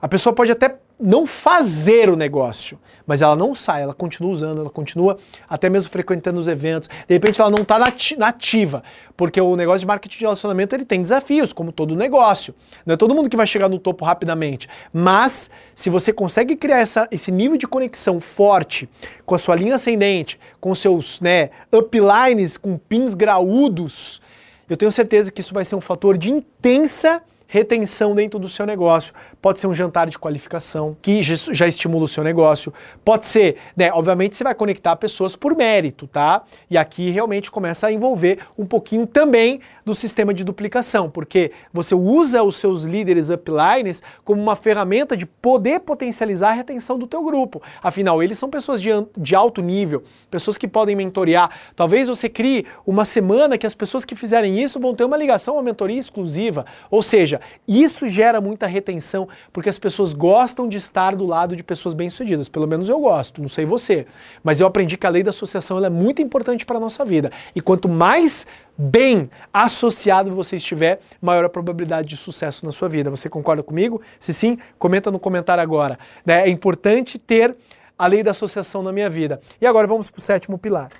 A 0.00 0.08
pessoa 0.08 0.32
pode 0.32 0.50
até 0.50 0.76
não 1.00 1.26
fazer 1.26 2.10
o 2.10 2.16
negócio, 2.16 2.78
mas 3.06 3.22
ela 3.22 3.36
não 3.36 3.54
sai, 3.54 3.82
ela 3.82 3.94
continua 3.94 4.32
usando, 4.32 4.60
ela 4.60 4.70
continua 4.70 5.16
até 5.48 5.70
mesmo 5.70 5.90
frequentando 5.90 6.40
os 6.40 6.48
eventos. 6.48 6.88
De 6.88 7.14
repente 7.14 7.40
ela 7.40 7.50
não 7.50 7.62
está 7.62 7.78
nativa, 8.18 8.82
porque 9.16 9.40
o 9.40 9.54
negócio 9.54 9.80
de 9.80 9.86
marketing 9.86 10.18
de 10.18 10.24
relacionamento 10.24 10.74
ele 10.74 10.84
tem 10.84 11.00
desafios, 11.00 11.52
como 11.52 11.70
todo 11.70 11.94
negócio. 11.94 12.54
Não 12.84 12.94
é 12.94 12.96
todo 12.96 13.14
mundo 13.14 13.30
que 13.30 13.36
vai 13.36 13.46
chegar 13.46 13.68
no 13.68 13.78
topo 13.78 14.04
rapidamente, 14.04 14.68
mas 14.92 15.50
se 15.74 15.88
você 15.88 16.12
consegue 16.12 16.56
criar 16.56 16.80
essa, 16.80 17.06
esse 17.10 17.30
nível 17.30 17.56
de 17.56 17.66
conexão 17.66 18.18
forte 18.18 18.88
com 19.24 19.34
a 19.34 19.38
sua 19.38 19.54
linha 19.54 19.76
ascendente, 19.76 20.38
com 20.60 20.74
seus 20.74 21.20
né, 21.20 21.50
uplines, 21.72 22.56
com 22.56 22.76
pins 22.76 23.14
graúdos, 23.14 24.20
eu 24.68 24.76
tenho 24.76 24.92
certeza 24.92 25.30
que 25.30 25.40
isso 25.40 25.54
vai 25.54 25.64
ser 25.64 25.76
um 25.76 25.80
fator 25.80 26.18
de 26.18 26.30
intensa 26.30 27.22
retenção 27.48 28.14
dentro 28.14 28.38
do 28.38 28.48
seu 28.48 28.66
negócio. 28.66 29.14
Pode 29.40 29.58
ser 29.58 29.66
um 29.66 29.74
jantar 29.74 30.08
de 30.08 30.18
qualificação, 30.18 30.96
que 31.00 31.22
já 31.22 31.66
estimula 31.66 32.04
o 32.04 32.08
seu 32.08 32.22
negócio. 32.22 32.72
Pode 33.02 33.26
ser, 33.26 33.56
né, 33.74 33.90
obviamente 33.90 34.36
você 34.36 34.44
vai 34.44 34.54
conectar 34.54 34.94
pessoas 34.96 35.34
por 35.34 35.56
mérito, 35.56 36.06
tá? 36.06 36.42
E 36.70 36.76
aqui 36.76 37.10
realmente 37.10 37.50
começa 37.50 37.86
a 37.86 37.92
envolver 37.92 38.38
um 38.56 38.66
pouquinho 38.66 39.06
também 39.06 39.60
do 39.84 39.94
sistema 39.94 40.34
de 40.34 40.44
duplicação, 40.44 41.08
porque 41.08 41.50
você 41.72 41.94
usa 41.94 42.42
os 42.42 42.56
seus 42.56 42.84
líderes 42.84 43.30
uplines 43.30 44.02
como 44.22 44.40
uma 44.40 44.54
ferramenta 44.54 45.16
de 45.16 45.24
poder 45.24 45.80
potencializar 45.80 46.50
a 46.50 46.52
retenção 46.52 46.98
do 46.98 47.06
teu 47.06 47.24
grupo. 47.24 47.62
Afinal, 47.82 48.22
eles 48.22 48.38
são 48.38 48.50
pessoas 48.50 48.82
de, 48.82 48.90
de 49.16 49.34
alto 49.34 49.62
nível, 49.62 50.02
pessoas 50.30 50.58
que 50.58 50.68
podem 50.68 50.94
mentorear. 50.94 51.50
Talvez 51.74 52.08
você 52.08 52.28
crie 52.28 52.66
uma 52.86 53.06
semana 53.06 53.56
que 53.56 53.66
as 53.66 53.74
pessoas 53.74 54.04
que 54.04 54.14
fizerem 54.14 54.58
isso 54.60 54.78
vão 54.78 54.94
ter 54.94 55.04
uma 55.04 55.16
ligação, 55.16 55.54
uma 55.54 55.62
mentoria 55.62 55.98
exclusiva. 55.98 56.66
Ou 56.90 57.02
seja, 57.02 57.37
isso 57.66 58.08
gera 58.08 58.40
muita 58.40 58.66
retenção, 58.66 59.28
porque 59.52 59.68
as 59.68 59.78
pessoas 59.78 60.12
gostam 60.12 60.68
de 60.68 60.76
estar 60.76 61.14
do 61.16 61.26
lado 61.26 61.56
de 61.56 61.62
pessoas 61.62 61.94
bem-sucedidas. 61.94 62.48
Pelo 62.48 62.66
menos 62.66 62.88
eu 62.88 63.00
gosto, 63.00 63.40
não 63.40 63.48
sei 63.48 63.64
você. 63.64 64.06
Mas 64.42 64.60
eu 64.60 64.66
aprendi 64.66 64.96
que 64.96 65.06
a 65.06 65.10
lei 65.10 65.22
da 65.22 65.30
associação 65.30 65.84
é 65.84 65.90
muito 65.90 66.22
importante 66.22 66.66
para 66.66 66.76
a 66.76 66.80
nossa 66.80 67.04
vida. 67.04 67.30
E 67.54 67.60
quanto 67.60 67.88
mais 67.88 68.46
bem 68.76 69.28
associado 69.52 70.30
você 70.34 70.56
estiver, 70.56 71.00
maior 71.20 71.44
a 71.44 71.48
probabilidade 71.48 72.08
de 72.08 72.16
sucesso 72.16 72.64
na 72.64 72.70
sua 72.70 72.88
vida. 72.88 73.10
Você 73.10 73.28
concorda 73.28 73.62
comigo? 73.62 74.00
Se 74.20 74.32
sim, 74.32 74.58
comenta 74.78 75.10
no 75.10 75.18
comentário 75.18 75.62
agora. 75.62 75.98
Né? 76.24 76.42
É 76.42 76.48
importante 76.48 77.18
ter 77.18 77.56
a 77.98 78.06
lei 78.06 78.22
da 78.22 78.30
associação 78.30 78.82
na 78.82 78.92
minha 78.92 79.10
vida. 79.10 79.40
E 79.60 79.66
agora 79.66 79.86
vamos 79.86 80.08
para 80.08 80.18
o 80.18 80.22
sétimo 80.22 80.56
pilar. 80.56 80.90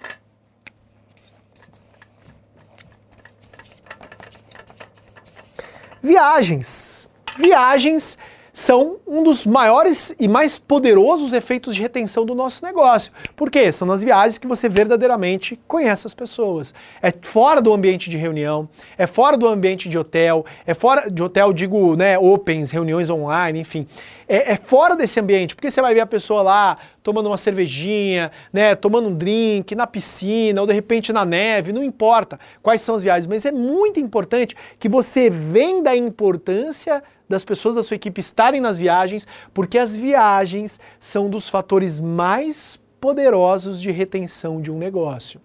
Viagens. 6.03 7.09
Viagens 7.37 8.17
são 8.59 8.97
um 9.07 9.23
dos 9.23 9.47
maiores 9.47 10.13
e 10.19 10.27
mais 10.27 10.59
poderosos 10.59 11.33
efeitos 11.33 11.77
de 11.77 11.81
retenção 11.81 12.27
do 12.27 12.35
nosso 12.35 12.65
negócio. 12.65 13.13
Por 13.37 13.53
quê? 13.53 13.71
São 13.71 13.87
nas 13.87 14.03
viagens 14.03 14.37
que 14.37 14.49
você 14.49 14.69
verdadeiramente 14.69 15.57
conhece 15.69 16.09
as 16.09 16.13
pessoas. 16.13 16.75
É 17.01 17.13
fora 17.23 17.63
do 17.63 17.73
ambiente 17.73 18.11
de 18.11 18.17
reunião, 18.17 18.69
é 18.99 19.07
fora 19.07 19.37
do 19.37 19.47
ambiente 19.47 19.89
de 19.89 19.97
hotel, 19.97 20.45
é 20.67 20.75
fora 20.75 21.09
de 21.09 21.23
hotel, 21.23 21.53
digo, 21.53 21.95
né, 21.95 22.19
opens, 22.19 22.73
reuniões 22.73 23.09
online, 23.11 23.61
enfim. 23.61 23.87
É, 24.29 24.55
é 24.55 24.57
fora 24.57 24.97
desse 24.97 25.21
ambiente, 25.21 25.55
porque 25.55 25.71
você 25.71 25.81
vai 25.81 25.95
ver 25.95 26.01
a 26.01 26.07
pessoa 26.07 26.43
lá 26.43 26.79
tomando 27.01 27.29
uma 27.29 27.37
cervejinha, 27.37 28.33
né, 28.53 28.75
tomando 28.75 29.09
um 29.09 29.15
drink, 29.15 29.73
na 29.77 29.87
piscina, 29.87 30.61
ou 30.61 30.67
de 30.67 30.73
repente 30.73 31.13
na 31.13 31.25
neve, 31.25 31.73
não 31.73 31.85
importa 31.85 32.41
quais 32.61 32.83
são 32.83 32.97
as 32.97 33.05
viagens, 33.05 33.29
mas 33.29 33.45
é 33.45 33.53
muito 33.53 34.01
importante 34.01 34.57
que 34.81 34.89
você 34.89 35.31
venda 35.31 35.91
a 35.91 35.97
importância 35.97 37.05
das 37.29 37.45
pessoas 37.45 37.75
da 37.75 37.83
sua 37.83 37.97
equipe 37.97 38.21
estarem 38.21 38.61
nas 38.61 38.79
viagens, 38.79 39.27
porque 39.53 39.79
as 39.79 39.97
viagens 39.97 40.81
são 40.99 41.29
dos 41.29 41.49
fatores 41.49 42.01
mais 42.01 42.79
poderosos 43.01 43.81
de 43.81 43.91
retenção 43.91 44.61
de 44.61 44.71
um 44.71 44.79
negócio. 44.79 45.41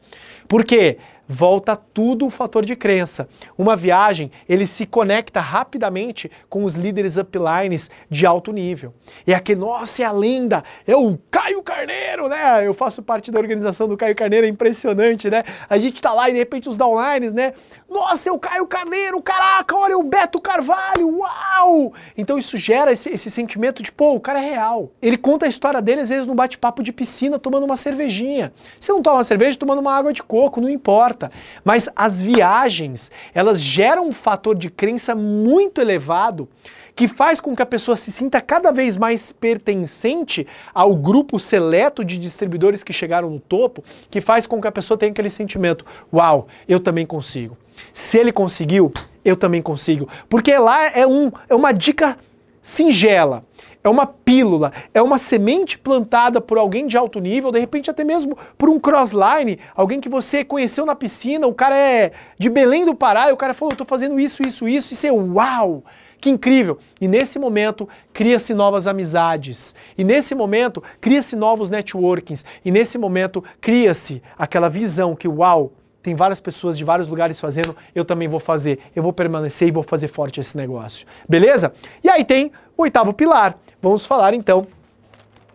Por 0.47 0.63
quê? 0.63 0.97
Volta 1.27 1.75
tudo 1.75 2.25
o 2.25 2.29
fator 2.29 2.65
de 2.65 2.75
crença. 2.75 3.27
Uma 3.57 3.75
viagem, 3.75 4.31
ele 4.47 4.67
se 4.67 4.85
conecta 4.85 5.39
rapidamente 5.39 6.29
com 6.49 6.63
os 6.63 6.75
líderes 6.75 7.17
uplines 7.17 7.89
de 8.09 8.25
alto 8.25 8.51
nível. 8.51 8.93
E 9.25 9.33
aqui, 9.33 9.55
nossa, 9.55 10.03
é 10.03 10.05
a 10.05 10.11
lenda, 10.11 10.63
é 10.85 10.95
o 10.95 11.17
Caio 11.31 11.61
Carneiro, 11.61 12.27
né? 12.27 12.65
Eu 12.65 12.73
faço 12.73 13.01
parte 13.01 13.31
da 13.31 13.39
organização 13.39 13.87
do 13.87 13.97
Caio 13.97 14.15
Carneiro, 14.15 14.45
é 14.45 14.49
impressionante, 14.49 15.29
né? 15.29 15.43
A 15.69 15.77
gente 15.77 16.01
tá 16.01 16.13
lá 16.13 16.29
e 16.29 16.33
de 16.33 16.39
repente 16.39 16.69
os 16.69 16.77
downlines, 16.77 17.33
né? 17.33 17.53
Nossa, 17.89 18.29
é 18.29 18.31
o 18.31 18.39
Caio 18.39 18.67
Carneiro, 18.67 19.21
caraca, 19.21 19.75
olha 19.75 19.97
o 19.97 20.03
Beto 20.03 20.41
Carvalho, 20.41 21.19
uau! 21.19 21.93
Então 22.17 22.37
isso 22.37 22.57
gera 22.57 22.91
esse, 22.91 23.09
esse 23.09 23.29
sentimento 23.29 23.83
de, 23.83 23.91
pô, 23.91 24.13
o 24.13 24.19
cara 24.19 24.43
é 24.43 24.49
real. 24.49 24.91
Ele 25.01 25.17
conta 25.17 25.45
a 25.45 25.49
história 25.49 25.81
dele 25.81 26.01
às 26.01 26.09
vezes 26.09 26.25
num 26.25 26.35
bate-papo 26.35 26.81
de 26.81 26.91
piscina, 26.91 27.37
tomando 27.37 27.65
uma 27.65 27.75
cervejinha. 27.75 28.51
Se 28.79 28.91
não 28.91 29.01
toma 29.01 29.17
uma 29.17 29.23
cerveja, 29.23 29.57
tomando 29.57 29.79
uma 29.79 29.95
água 29.95 30.11
de 30.11 30.23
coco, 30.23 30.59
não 30.59 30.69
importa 30.69 31.12
importa. 31.13 31.31
Mas 31.63 31.87
as 31.95 32.21
viagens, 32.21 33.11
elas 33.33 33.61
geram 33.61 34.07
um 34.07 34.11
fator 34.11 34.55
de 34.55 34.69
crença 34.69 35.15
muito 35.15 35.79
elevado 35.79 36.49
que 36.95 37.07
faz 37.07 37.39
com 37.39 37.55
que 37.55 37.61
a 37.61 37.65
pessoa 37.65 37.97
se 37.97 38.11
sinta 38.11 38.39
cada 38.39 38.71
vez 38.71 38.97
mais 38.97 39.31
pertencente 39.31 40.45
ao 40.73 40.95
grupo 40.95 41.39
seleto 41.39 42.05
de 42.05 42.19
distribuidores 42.19 42.83
que 42.83 42.93
chegaram 42.93 43.31
no 43.31 43.39
topo, 43.39 43.83
que 44.11 44.21
faz 44.21 44.45
com 44.45 44.61
que 44.61 44.67
a 44.67 44.71
pessoa 44.71 44.97
tenha 44.97 45.11
aquele 45.11 45.29
sentimento: 45.29 45.85
uau, 46.13 46.47
eu 46.67 46.79
também 46.79 47.05
consigo. 47.05 47.57
Se 47.93 48.19
ele 48.19 48.31
conseguiu, 48.31 48.91
eu 49.25 49.35
também 49.35 49.61
consigo. 49.61 50.07
Porque 50.29 50.55
lá 50.57 50.85
é, 50.91 51.07
um, 51.07 51.31
é 51.49 51.55
uma 51.55 51.71
dica 51.71 52.17
singela 52.61 53.43
é 53.83 53.89
uma 53.89 54.05
pílula, 54.05 54.71
é 54.93 55.01
uma 55.01 55.17
semente 55.17 55.77
plantada 55.77 56.39
por 56.39 56.57
alguém 56.57 56.87
de 56.87 56.95
alto 56.95 57.19
nível, 57.19 57.51
de 57.51 57.59
repente 57.59 57.89
até 57.89 58.03
mesmo 58.03 58.37
por 58.57 58.69
um 58.69 58.79
crossline, 58.79 59.59
alguém 59.75 59.99
que 59.99 60.09
você 60.09 60.43
conheceu 60.43 60.85
na 60.85 60.95
piscina, 60.95 61.47
o 61.47 61.53
cara 61.53 61.75
é 61.75 62.11
de 62.37 62.49
Belém 62.49 62.85
do 62.85 62.95
Pará, 62.95 63.29
e 63.29 63.33
o 63.33 63.37
cara 63.37 63.53
falou, 63.53 63.73
eu 63.73 63.77
tô 63.77 63.85
fazendo 63.85 64.19
isso, 64.19 64.41
isso, 64.43 64.67
isso, 64.67 64.93
e 64.93 64.95
você, 64.95 65.11
uau! 65.11 65.83
Que 66.23 66.29
incrível! 66.29 66.77
E 67.01 67.07
nesse 67.07 67.37
momento 67.37 67.87
cria-se 68.13 68.53
novas 68.53 68.87
amizades. 68.87 69.75
E 69.97 70.05
nesse 70.05 70.33
momento 70.33 70.81
cria-se 71.01 71.35
novos 71.35 71.69
networkings. 71.69 72.45
E 72.63 72.71
nesse 72.71 72.97
momento 72.97 73.43
cria-se 73.59 74.23
aquela 74.37 74.69
visão 74.69 75.17
que, 75.17 75.27
uau, 75.27 75.73
tem 76.01 76.15
várias 76.15 76.39
pessoas 76.39 76.77
de 76.77 76.83
vários 76.85 77.09
lugares 77.09 77.41
fazendo, 77.41 77.75
eu 77.93 78.05
também 78.05 78.29
vou 78.29 78.39
fazer. 78.39 78.79
Eu 78.95 79.03
vou 79.03 79.11
permanecer 79.11 79.67
e 79.67 79.71
vou 79.71 79.83
fazer 79.83 80.07
forte 80.07 80.39
esse 80.39 80.55
negócio. 80.55 81.05
Beleza? 81.27 81.73
E 82.01 82.09
aí 82.09 82.23
tem 82.23 82.53
o 82.77 82.83
oitavo 82.83 83.13
pilar, 83.13 83.57
vamos 83.81 84.05
falar 84.05 84.33
então 84.33 84.67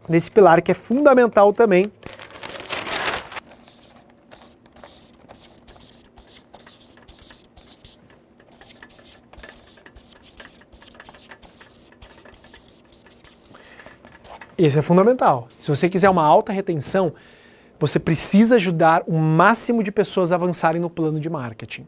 desse 0.09 0.31
pilar 0.31 0.62
que 0.62 0.70
é 0.70 0.74
fundamental 0.74 1.52
também. 1.52 1.90
Esse 14.57 14.78
é 14.78 14.83
fundamental. 14.83 15.46
Se 15.57 15.68
você 15.68 15.88
quiser 15.88 16.11
uma 16.11 16.24
alta 16.24 16.52
retenção, 16.52 17.12
você 17.78 18.00
precisa 18.00 18.57
ajudar 18.57 19.04
o 19.07 19.16
máximo 19.16 19.85
de 19.85 19.92
pessoas 19.92 20.33
a 20.33 20.35
avançarem 20.35 20.81
no 20.81 20.90
plano 20.90 21.20
de 21.20 21.31
marketing. 21.31 21.87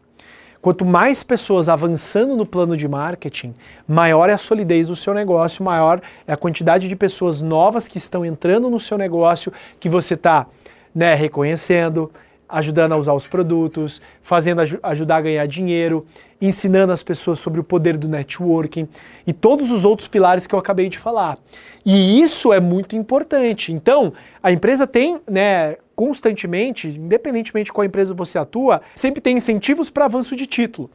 Quanto 0.61 0.85
mais 0.85 1.23
pessoas 1.23 1.70
avançando 1.70 2.37
no 2.37 2.44
plano 2.44 2.77
de 2.77 2.87
marketing, 2.87 3.55
maior 3.88 4.29
é 4.29 4.35
a 4.35 4.38
solidez 4.38 4.88
do 4.88 4.96
seu 4.96 5.14
negócio, 5.14 5.64
maior 5.64 6.03
é 6.27 6.35
a 6.35 6.37
quantidade 6.37 6.87
de 6.87 6.94
pessoas 6.94 7.40
novas 7.40 7.88
que 7.88 7.96
estão 7.96 8.27
entrando 8.27 8.68
no 8.68 8.79
seu 8.79 8.99
negócio, 8.99 9.51
que 9.79 9.88
você 9.88 10.14
está 10.14 10.46
né, 10.94 11.14
reconhecendo, 11.14 12.11
ajudando 12.46 12.92
a 12.92 12.96
usar 12.96 13.14
os 13.14 13.27
produtos, 13.27 14.03
fazendo 14.20 14.61
ajudar 14.83 15.16
a 15.16 15.20
ganhar 15.23 15.46
dinheiro, 15.46 16.05
ensinando 16.42 16.92
as 16.92 17.03
pessoas 17.03 17.38
sobre 17.38 17.61
o 17.61 17.64
poder 17.64 17.96
do 17.96 18.09
networking 18.09 18.87
e 19.27 19.33
todos 19.33 19.70
os 19.70 19.87
outros 19.87 20.09
pilares 20.09 20.46
que 20.46 20.55
eu 20.55 20.59
acabei 20.59 20.90
de 20.90 20.99
falar. 20.99 21.38
E 21.87 22.20
isso 22.20 22.53
é 22.53 22.61
muito 22.61 22.94
importante. 22.94 23.73
Então, 23.73 24.12
a 24.42 24.53
empresa 24.53 24.87
tem, 24.87 25.20
né, 25.31 25.77
constantemente, 26.01 26.89
independentemente 26.89 27.67
de 27.67 27.73
qual 27.75 27.85
empresa 27.85 28.15
você 28.15 28.39
atua, 28.39 28.81
sempre 28.95 29.21
tem 29.21 29.37
incentivos 29.37 29.91
para 29.91 30.07
avanço 30.07 30.35
de 30.35 30.47
título. 30.47 30.91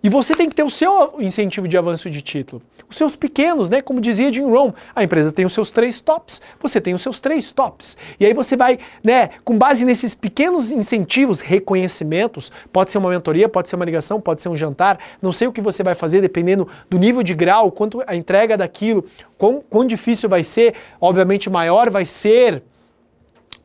E 0.00 0.08
você 0.08 0.36
tem 0.36 0.48
que 0.48 0.54
ter 0.54 0.62
o 0.62 0.70
seu 0.70 1.14
incentivo 1.18 1.66
de 1.66 1.76
avanço 1.76 2.08
de 2.08 2.22
título. 2.22 2.62
Os 2.88 2.94
seus 2.94 3.16
pequenos, 3.16 3.68
né? 3.68 3.82
Como 3.82 4.00
dizia 4.00 4.32
Jim 4.32 4.44
Rohn, 4.44 4.70
a 4.94 5.02
empresa 5.02 5.32
tem 5.32 5.44
os 5.44 5.52
seus 5.52 5.72
três 5.72 5.98
tops, 5.98 6.40
você 6.62 6.80
tem 6.80 6.94
os 6.94 7.02
seus 7.02 7.18
três 7.18 7.50
tops. 7.50 7.96
E 8.20 8.24
aí 8.24 8.32
você 8.32 8.56
vai, 8.56 8.78
né, 9.02 9.30
com 9.44 9.58
base 9.58 9.84
nesses 9.84 10.14
pequenos 10.14 10.70
incentivos, 10.70 11.40
reconhecimentos, 11.40 12.52
pode 12.72 12.92
ser 12.92 12.98
uma 12.98 13.10
mentoria, 13.10 13.48
pode 13.48 13.68
ser 13.68 13.74
uma 13.74 13.84
ligação, 13.84 14.20
pode 14.20 14.42
ser 14.42 14.48
um 14.48 14.54
jantar, 14.54 14.96
não 15.20 15.32
sei 15.32 15.48
o 15.48 15.52
que 15.52 15.60
você 15.60 15.82
vai 15.82 15.96
fazer, 15.96 16.20
dependendo 16.20 16.68
do 16.88 17.00
nível 17.00 17.24
de 17.24 17.34
grau, 17.34 17.72
quanto 17.72 18.00
a 18.06 18.14
entrega 18.14 18.56
daquilo, 18.56 19.04
quão, 19.36 19.60
quão 19.68 19.84
difícil 19.84 20.28
vai 20.28 20.44
ser, 20.44 20.74
obviamente 21.00 21.50
maior 21.50 21.90
vai 21.90 22.06
ser 22.06 22.62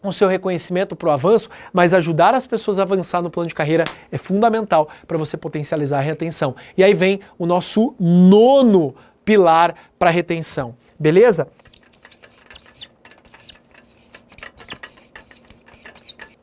o 0.10 0.14
seu 0.14 0.28
reconhecimento 0.28 0.96
para 0.96 1.10
o 1.10 1.12
avanço, 1.12 1.50
mas 1.72 1.94
ajudar 1.94 2.34
as 2.34 2.48
pessoas 2.48 2.80
a 2.80 2.84
avançar 2.84 3.22
no 3.22 3.30
plano 3.30 3.48
de 3.48 3.56
carreira 3.56 3.84
é 4.12 4.18
fundamental 4.18 4.90
para 5.08 5.18
você 5.18 5.38
potencializar 5.38 6.00
a 6.00 6.02
retenção. 6.02 6.56
E 6.78 6.84
aí 6.84 6.94
vem 6.94 7.20
o 7.38 7.46
nosso 7.46 7.94
nono 8.00 8.96
pilar 9.24 9.76
para 10.00 10.10
retenção, 10.10 10.76
beleza? 11.00 11.48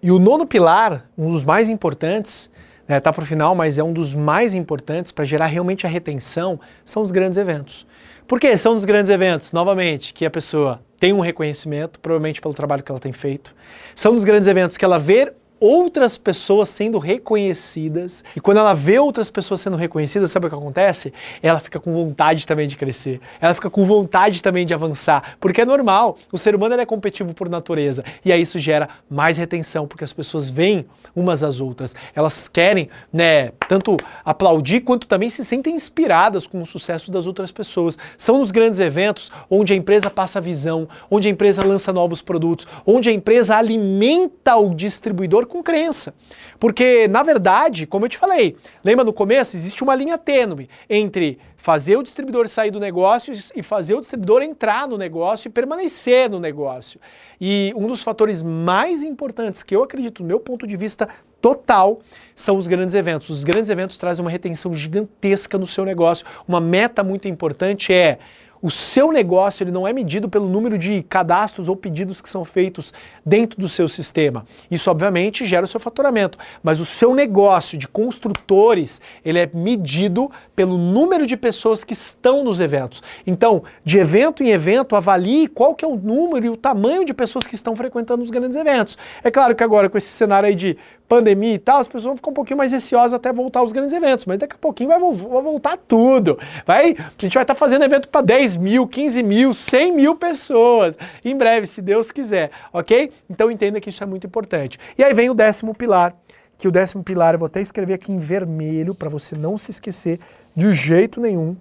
E 0.00 0.12
o 0.12 0.18
nono 0.18 0.46
pilar, 0.46 1.08
um 1.18 1.32
dos 1.32 1.44
mais 1.44 1.68
importantes, 1.68 2.48
né, 2.86 3.00
tá 3.00 3.12
para 3.12 3.22
o 3.22 3.26
final, 3.26 3.54
mas 3.54 3.78
é 3.78 3.82
um 3.82 3.92
dos 3.92 4.14
mais 4.14 4.54
importantes 4.54 5.10
para 5.10 5.24
gerar 5.24 5.46
realmente 5.46 5.86
a 5.86 5.90
retenção, 5.90 6.60
são 6.84 7.02
os 7.02 7.10
grandes 7.10 7.36
eventos. 7.36 7.84
Por 8.28 8.38
que 8.38 8.54
são 8.58 8.76
os 8.76 8.84
grandes 8.84 9.10
eventos? 9.10 9.52
Novamente, 9.52 10.12
que 10.12 10.26
a 10.26 10.30
pessoa 10.30 10.82
tem 11.00 11.14
um 11.14 11.20
reconhecimento, 11.20 11.98
provavelmente 11.98 12.42
pelo 12.42 12.52
trabalho 12.52 12.82
que 12.82 12.92
ela 12.92 13.00
tem 13.00 13.10
feito. 13.10 13.56
São 13.96 14.14
os 14.14 14.22
grandes 14.22 14.46
eventos 14.46 14.76
que 14.76 14.84
ela 14.84 14.98
vê 14.98 15.32
outras 15.60 16.16
pessoas 16.16 16.68
sendo 16.68 16.98
reconhecidas. 16.98 18.24
E 18.34 18.40
quando 18.40 18.58
ela 18.58 18.74
vê 18.74 18.98
outras 18.98 19.30
pessoas 19.30 19.60
sendo 19.60 19.76
reconhecidas, 19.76 20.30
sabe 20.30 20.46
o 20.46 20.48
que 20.48 20.54
acontece? 20.54 21.12
Ela 21.42 21.60
fica 21.60 21.80
com 21.80 21.92
vontade 21.92 22.46
também 22.46 22.68
de 22.68 22.76
crescer. 22.76 23.20
Ela 23.40 23.54
fica 23.54 23.70
com 23.70 23.84
vontade 23.84 24.42
também 24.42 24.66
de 24.66 24.74
avançar, 24.74 25.36
porque 25.40 25.60
é 25.60 25.64
normal. 25.64 26.16
O 26.32 26.38
ser 26.38 26.54
humano 26.54 26.74
é 26.74 26.86
competitivo 26.86 27.34
por 27.34 27.48
natureza. 27.48 28.04
E 28.24 28.32
aí 28.32 28.42
isso 28.42 28.58
gera 28.58 28.88
mais 29.10 29.36
retenção, 29.36 29.86
porque 29.86 30.04
as 30.04 30.12
pessoas 30.12 30.48
veem 30.48 30.86
umas 31.14 31.42
às 31.42 31.60
outras. 31.60 31.96
Elas 32.14 32.48
querem, 32.48 32.88
né, 33.12 33.50
tanto 33.68 33.96
aplaudir 34.24 34.80
quanto 34.80 35.06
também 35.06 35.28
se 35.30 35.44
sentem 35.44 35.74
inspiradas 35.74 36.46
com 36.46 36.60
o 36.60 36.66
sucesso 36.66 37.10
das 37.10 37.26
outras 37.26 37.50
pessoas. 37.50 37.98
São 38.16 38.38
nos 38.38 38.50
grandes 38.50 38.78
eventos 38.78 39.32
onde 39.50 39.72
a 39.72 39.76
empresa 39.76 40.08
passa 40.08 40.40
visão, 40.40 40.88
onde 41.10 41.26
a 41.26 41.30
empresa 41.30 41.66
lança 41.66 41.92
novos 41.92 42.22
produtos, 42.22 42.66
onde 42.86 43.08
a 43.08 43.12
empresa 43.12 43.56
alimenta 43.56 44.56
o 44.56 44.74
distribuidor 44.74 45.46
com 45.48 45.62
crença. 45.62 46.14
Porque, 46.60 47.08
na 47.08 47.22
verdade, 47.22 47.86
como 47.86 48.04
eu 48.04 48.08
te 48.08 48.18
falei, 48.18 48.56
lembra 48.84 49.04
no 49.04 49.12
começo, 49.12 49.56
existe 49.56 49.82
uma 49.82 49.94
linha 49.94 50.16
tênue 50.16 50.68
entre 50.88 51.38
fazer 51.56 51.96
o 51.96 52.02
distribuidor 52.02 52.46
sair 52.48 52.70
do 52.70 52.78
negócio 52.78 53.34
e 53.54 53.62
fazer 53.62 53.94
o 53.94 54.00
distribuidor 54.00 54.42
entrar 54.42 54.86
no 54.86 54.96
negócio 54.96 55.48
e 55.48 55.50
permanecer 55.50 56.30
no 56.30 56.38
negócio. 56.38 57.00
E 57.40 57.72
um 57.76 57.86
dos 57.86 58.02
fatores 58.02 58.42
mais 58.42 59.02
importantes 59.02 59.62
que 59.62 59.74
eu 59.74 59.82
acredito, 59.82 60.22
do 60.22 60.26
meu 60.26 60.38
ponto 60.38 60.66
de 60.66 60.76
vista 60.76 61.08
total, 61.40 62.00
são 62.34 62.56
os 62.56 62.66
grandes 62.66 62.94
eventos. 62.94 63.28
Os 63.28 63.44
grandes 63.44 63.70
eventos 63.70 63.96
trazem 63.96 64.24
uma 64.24 64.30
retenção 64.30 64.74
gigantesca 64.74 65.58
no 65.58 65.66
seu 65.66 65.84
negócio. 65.84 66.26
Uma 66.46 66.60
meta 66.60 67.02
muito 67.02 67.28
importante 67.28 67.92
é 67.92 68.18
o 68.60 68.70
seu 68.70 69.12
negócio 69.12 69.62
ele 69.62 69.70
não 69.70 69.86
é 69.86 69.92
medido 69.92 70.28
pelo 70.28 70.48
número 70.48 70.78
de 70.78 71.02
cadastros 71.02 71.68
ou 71.68 71.76
pedidos 71.76 72.20
que 72.20 72.28
são 72.28 72.44
feitos 72.44 72.92
dentro 73.24 73.60
do 73.60 73.68
seu 73.68 73.88
sistema. 73.88 74.44
Isso 74.70 74.90
obviamente 74.90 75.46
gera 75.46 75.64
o 75.64 75.68
seu 75.68 75.80
faturamento, 75.80 76.38
mas 76.62 76.80
o 76.80 76.84
seu 76.84 77.14
negócio 77.14 77.78
de 77.78 77.86
construtores 77.86 79.00
ele 79.24 79.38
é 79.38 79.48
medido 79.52 80.30
pelo 80.54 80.76
número 80.76 81.26
de 81.26 81.36
pessoas 81.36 81.84
que 81.84 81.92
estão 81.92 82.42
nos 82.42 82.60
eventos. 82.60 83.02
Então, 83.26 83.62
de 83.84 83.98
evento 83.98 84.42
em 84.42 84.50
evento, 84.50 84.96
avalie 84.96 85.46
qual 85.46 85.74
que 85.74 85.84
é 85.84 85.88
o 85.88 85.96
número 85.96 86.46
e 86.46 86.50
o 86.50 86.56
tamanho 86.56 87.04
de 87.04 87.14
pessoas 87.14 87.46
que 87.46 87.54
estão 87.54 87.76
frequentando 87.76 88.22
os 88.22 88.30
grandes 88.30 88.56
eventos. 88.56 88.98
É 89.22 89.30
claro 89.30 89.54
que 89.54 89.62
agora 89.62 89.88
com 89.88 89.98
esse 89.98 90.08
cenário 90.08 90.48
aí 90.48 90.54
de 90.54 90.76
pandemia 91.08 91.54
e 91.54 91.58
tal, 91.58 91.78
as 91.78 91.88
pessoas 91.88 92.04
vão 92.04 92.16
ficar 92.16 92.30
um 92.30 92.34
pouquinho 92.34 92.58
mais 92.58 92.70
receosas 92.70 93.14
até 93.14 93.32
voltar 93.32 93.60
aos 93.60 93.72
grandes 93.72 93.92
eventos, 93.92 94.26
mas 94.26 94.38
daqui 94.38 94.54
a 94.54 94.58
pouquinho 94.58 94.90
vai, 94.90 94.98
vai 94.98 95.42
voltar 95.42 95.76
tudo. 95.76 96.38
Vai, 96.66 96.94
a 96.98 97.22
gente 97.22 97.34
vai 97.34 97.42
estar 97.42 97.54
tá 97.54 97.54
fazendo 97.54 97.84
evento 97.84 98.08
para 98.08 98.20
10 98.20 98.56
mil, 98.56 98.86
15 98.86 99.22
mil, 99.22 99.54
100 99.54 99.92
mil 99.92 100.14
pessoas, 100.14 100.98
em 101.24 101.34
breve, 101.36 101.66
se 101.66 101.80
Deus 101.80 102.12
quiser, 102.12 102.50
ok? 102.72 103.10
Então 103.28 103.50
entenda 103.50 103.80
que 103.80 103.88
isso 103.88 104.02
é 104.02 104.06
muito 104.06 104.26
importante. 104.26 104.78
E 104.96 105.02
aí 105.02 105.14
vem 105.14 105.30
o 105.30 105.34
décimo 105.34 105.74
pilar, 105.74 106.14
que 106.58 106.68
o 106.68 106.70
décimo 106.70 107.02
pilar 107.02 107.34
eu 107.34 107.38
vou 107.38 107.46
até 107.46 107.60
escrever 107.60 107.94
aqui 107.94 108.12
em 108.12 108.18
vermelho 108.18 108.94
para 108.94 109.08
você 109.08 109.36
não 109.36 109.56
se 109.56 109.70
esquecer 109.70 110.20
de 110.54 110.74
jeito 110.74 111.20
nenhum. 111.20 111.56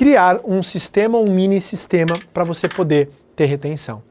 Criar 0.00 0.40
um 0.46 0.62
sistema, 0.62 1.18
um 1.18 1.30
mini 1.30 1.60
sistema 1.60 2.18
para 2.32 2.42
você 2.42 2.66
poder 2.66 3.10
ter 3.36 3.44
retenção. 3.44 4.02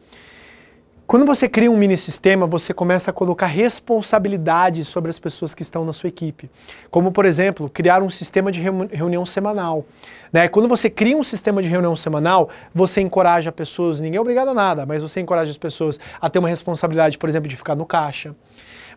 Quando 1.08 1.26
você 1.26 1.50
cria 1.50 1.72
um 1.72 1.76
mini 1.76 1.98
sistema, 1.98 2.46
você 2.46 2.76
começa 2.76 3.10
a 3.10 3.14
colocar 3.14 3.48
responsabilidades 3.48 4.88
sobre 4.88 5.10
as 5.10 5.18
pessoas 5.18 5.56
que 5.56 5.64
estão 5.64 5.84
na 5.84 5.92
sua 5.92 6.10
equipe. 6.10 6.48
Como, 6.92 7.12
por 7.12 7.26
exemplo, 7.26 7.68
criar 7.68 8.04
um 8.04 8.10
sistema 8.12 8.52
de 8.52 8.62
reunião 8.62 9.26
semanal. 9.26 9.84
Né? 10.32 10.48
Quando 10.48 10.70
você 10.70 10.92
cria 10.92 11.18
um 11.18 11.24
sistema 11.24 11.60
de 11.60 11.68
reunião 11.68 11.96
semanal, 11.96 12.50
você 12.72 13.02
encoraja 13.02 13.52
pessoas, 13.52 14.00
ninguém 14.00 14.20
é 14.20 14.22
obrigado 14.22 14.50
a 14.50 14.54
nada, 14.54 14.86
mas 14.86 15.02
você 15.02 15.20
encoraja 15.20 15.50
as 15.50 15.58
pessoas 15.58 16.00
a 16.22 16.30
ter 16.30 16.38
uma 16.38 16.50
responsabilidade, 16.50 17.18
por 17.18 17.28
exemplo, 17.28 17.50
de 17.50 17.56
ficar 17.56 17.74
no 17.74 17.88
caixa. 17.88 18.36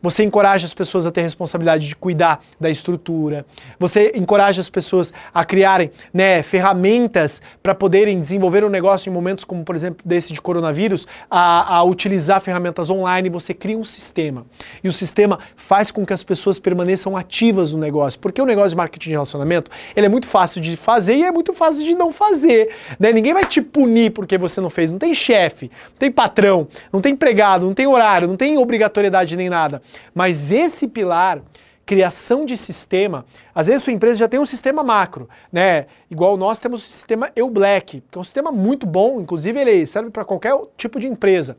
Você 0.03 0.25
encoraja 0.25 0.67
as 0.67 0.75
pessoas 0.75 1.07
a 1.07 1.12
ter 1.12 1.23
responsabilidade 1.23 1.87
de 1.87 1.95
cuidar 1.95 2.41
da 2.61 2.69
estrutura. 2.69 3.47
Você 3.79 4.12
encoraja 4.17 4.61
as 4.61 4.69
pessoas 4.69 5.12
a 5.33 5.45
criarem 5.45 5.93
né, 6.12 6.43
ferramentas 6.43 7.41
para 7.62 7.75
poderem 7.75 8.19
desenvolver 8.19 8.65
um 8.65 8.69
negócio 8.69 9.09
em 9.09 9.12
momentos 9.12 9.45
como, 9.45 9.65
por 9.65 9.77
exemplo, 9.77 10.01
desse 10.05 10.33
de 10.33 10.41
coronavírus, 10.41 11.07
a, 11.31 11.77
a 11.77 11.85
utilizar 11.85 12.41
ferramentas 12.41 12.91
online. 12.91 13.31
Você 13.31 13.55
cria 13.55 13.79
um 13.79 13.85
sistema. 13.85 14.45
E 14.83 14.88
o 14.88 14.93
sistema 14.93 15.38
faz 15.57 15.93
com 15.93 16.05
que 16.05 16.12
as 16.12 16.25
pessoas 16.25 16.59
permaneçam 16.59 17.17
ativas 17.17 17.73
no 17.73 17.79
negócio. 17.79 18.19
Porque 18.19 18.43
o 18.43 18.47
negócio 18.47 18.71
de 18.71 18.77
marketing 18.77 19.11
de 19.11 19.12
relacionamento 19.12 19.71
ele 19.95 20.07
é 20.07 20.09
muito 20.09 20.27
fácil 20.27 20.61
de 20.61 20.77
fazer 20.77 21.15
e 21.15 21.23
é 21.23 21.31
muito 21.31 21.53
fácil 21.53 21.85
de 21.85 21.95
não 21.95 22.12
fazer. 22.12 22.75
Né? 22.99 23.12
Ninguém 23.12 23.33
vai 23.33 23.45
te 23.45 23.62
punir 23.62 24.11
porque 24.11 24.37
você 24.37 24.61
não 24.61 24.69
fez. 24.69 24.91
Não 24.91 24.99
tem 24.99 25.15
chefe, 25.15 25.71
não 25.91 25.99
tem 25.99 26.11
patrão, 26.11 26.67
não 26.93 27.01
tem 27.01 27.12
empregado, 27.12 27.67
não 27.67 27.75
tem 27.75 27.87
horário, 27.87 28.27
não 28.27 28.37
tem 28.37 28.59
obrigatoriedade 28.59 29.37
nem 29.37 29.49
nada. 29.49 29.81
Mas 30.15 30.51
esse 30.51 30.89
pilar, 30.89 31.43
criação 31.85 32.45
de 32.45 32.57
sistema, 32.57 33.25
às 33.55 33.67
vezes 33.67 33.83
sua 33.83 33.93
empresa 33.93 34.19
já 34.21 34.29
tem 34.29 34.41
um 34.41 34.47
sistema 34.47 34.83
macro, 34.83 35.29
né? 35.53 35.87
Igual 36.11 36.37
nós 36.37 36.61
temos 36.61 36.87
o 36.89 36.93
sistema 36.93 37.31
EUBlack, 37.35 38.03
que 38.11 38.19
é 38.19 38.21
um 38.21 38.25
sistema 38.25 38.53
muito 38.53 38.87
bom, 38.87 39.21
inclusive 39.21 39.61
ele 39.61 39.87
serve 39.87 40.11
para 40.11 40.25
qualquer 40.25 40.55
tipo 40.77 41.01
de 41.01 41.07
empresa. 41.07 41.57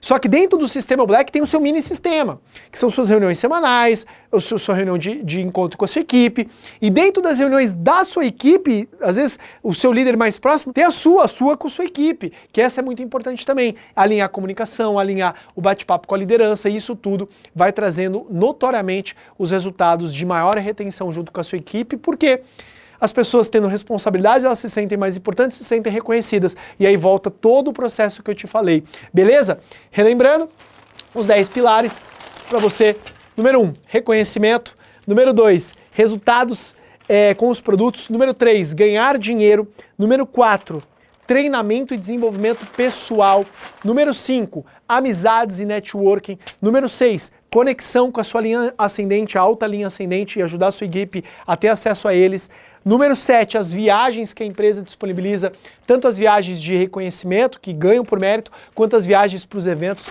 Só 0.00 0.18
que 0.18 0.28
dentro 0.28 0.58
do 0.58 0.68
sistema 0.68 1.04
Black 1.04 1.30
tem 1.30 1.42
o 1.42 1.46
seu 1.46 1.60
mini 1.60 1.82
sistema, 1.82 2.40
que 2.70 2.78
são 2.78 2.88
suas 2.88 3.08
reuniões 3.08 3.38
semanais, 3.38 4.06
a 4.32 4.40
sua 4.40 4.74
reunião 4.74 4.96
de, 4.96 5.22
de 5.22 5.40
encontro 5.40 5.76
com 5.76 5.84
a 5.84 5.88
sua 5.88 6.00
equipe. 6.00 6.48
E 6.80 6.88
dentro 6.88 7.22
das 7.22 7.38
reuniões 7.38 7.74
da 7.74 8.04
sua 8.04 8.24
equipe, 8.24 8.88
às 9.00 9.16
vezes 9.16 9.38
o 9.62 9.74
seu 9.74 9.92
líder 9.92 10.16
mais 10.16 10.38
próximo 10.38 10.72
tem 10.72 10.84
a 10.84 10.90
sua, 10.90 11.24
a 11.24 11.28
sua 11.28 11.56
com 11.56 11.66
a 11.66 11.70
sua 11.70 11.84
equipe, 11.84 12.32
que 12.52 12.60
essa 12.60 12.80
é 12.80 12.82
muito 12.82 13.02
importante 13.02 13.44
também. 13.44 13.74
Alinhar 13.94 14.26
a 14.26 14.28
comunicação, 14.28 14.98
alinhar 14.98 15.34
o 15.54 15.60
bate-papo 15.60 16.06
com 16.06 16.14
a 16.14 16.18
liderança, 16.18 16.70
e 16.70 16.76
isso 16.76 16.96
tudo 16.96 17.28
vai 17.54 17.72
trazendo 17.72 18.26
notoriamente 18.30 19.14
os 19.38 19.50
resultados 19.50 20.14
de 20.14 20.24
maior 20.24 20.56
retenção 20.56 21.12
junto 21.12 21.32
com 21.32 21.40
a 21.40 21.44
sua 21.44 21.58
equipe, 21.58 21.96
porque 21.96 22.20
quê? 22.20 22.42
As 23.00 23.12
pessoas 23.12 23.48
tendo 23.48 23.66
responsabilidade, 23.66 24.44
elas 24.44 24.58
se 24.58 24.68
sentem 24.68 24.98
mais 24.98 25.16
importantes, 25.16 25.58
se 25.58 25.64
sentem 25.64 25.92
reconhecidas. 25.92 26.56
E 26.78 26.86
aí 26.86 26.96
volta 26.96 27.30
todo 27.30 27.68
o 27.68 27.72
processo 27.72 28.22
que 28.22 28.30
eu 28.30 28.34
te 28.34 28.46
falei. 28.46 28.84
Beleza? 29.12 29.58
Relembrando, 29.90 30.48
os 31.14 31.26
10 31.26 31.48
pilares 31.48 32.00
para 32.48 32.58
você. 32.58 32.96
Número 33.36 33.60
1, 33.60 33.64
um, 33.64 33.72
reconhecimento. 33.86 34.76
Número 35.06 35.32
2, 35.32 35.74
resultados 35.92 36.76
é, 37.08 37.34
com 37.34 37.48
os 37.48 37.60
produtos. 37.60 38.10
Número 38.10 38.34
3, 38.34 38.74
ganhar 38.74 39.16
dinheiro. 39.18 39.66
Número 39.98 40.26
4, 40.26 40.82
treinamento 41.26 41.94
e 41.94 41.96
desenvolvimento 41.96 42.66
pessoal. 42.76 43.46
Número 43.84 44.12
5, 44.12 44.66
amizades 44.88 45.60
e 45.60 45.64
networking. 45.64 46.38
Número 46.60 46.88
6, 46.88 47.32
conexão 47.50 48.10
com 48.10 48.20
a 48.20 48.24
sua 48.24 48.40
linha 48.40 48.74
ascendente, 48.76 49.38
a 49.38 49.40
alta 49.40 49.66
linha 49.66 49.86
ascendente 49.86 50.38
e 50.38 50.42
ajudar 50.42 50.66
a 50.66 50.72
sua 50.72 50.86
equipe 50.86 51.24
a 51.46 51.56
ter 51.56 51.68
acesso 51.68 52.08
a 52.08 52.14
eles. 52.14 52.50
Número 52.82 53.14
7, 53.14 53.58
as 53.58 53.72
viagens 53.72 54.32
que 54.32 54.42
a 54.42 54.46
empresa 54.46 54.82
disponibiliza, 54.82 55.52
tanto 55.86 56.08
as 56.08 56.16
viagens 56.16 56.60
de 56.60 56.74
reconhecimento, 56.74 57.60
que 57.60 57.74
ganham 57.74 58.04
por 58.04 58.18
mérito, 58.18 58.50
quanto 58.74 58.96
as 58.96 59.04
viagens 59.04 59.44
para 59.44 59.58
os 59.58 59.66
eventos. 59.66 60.08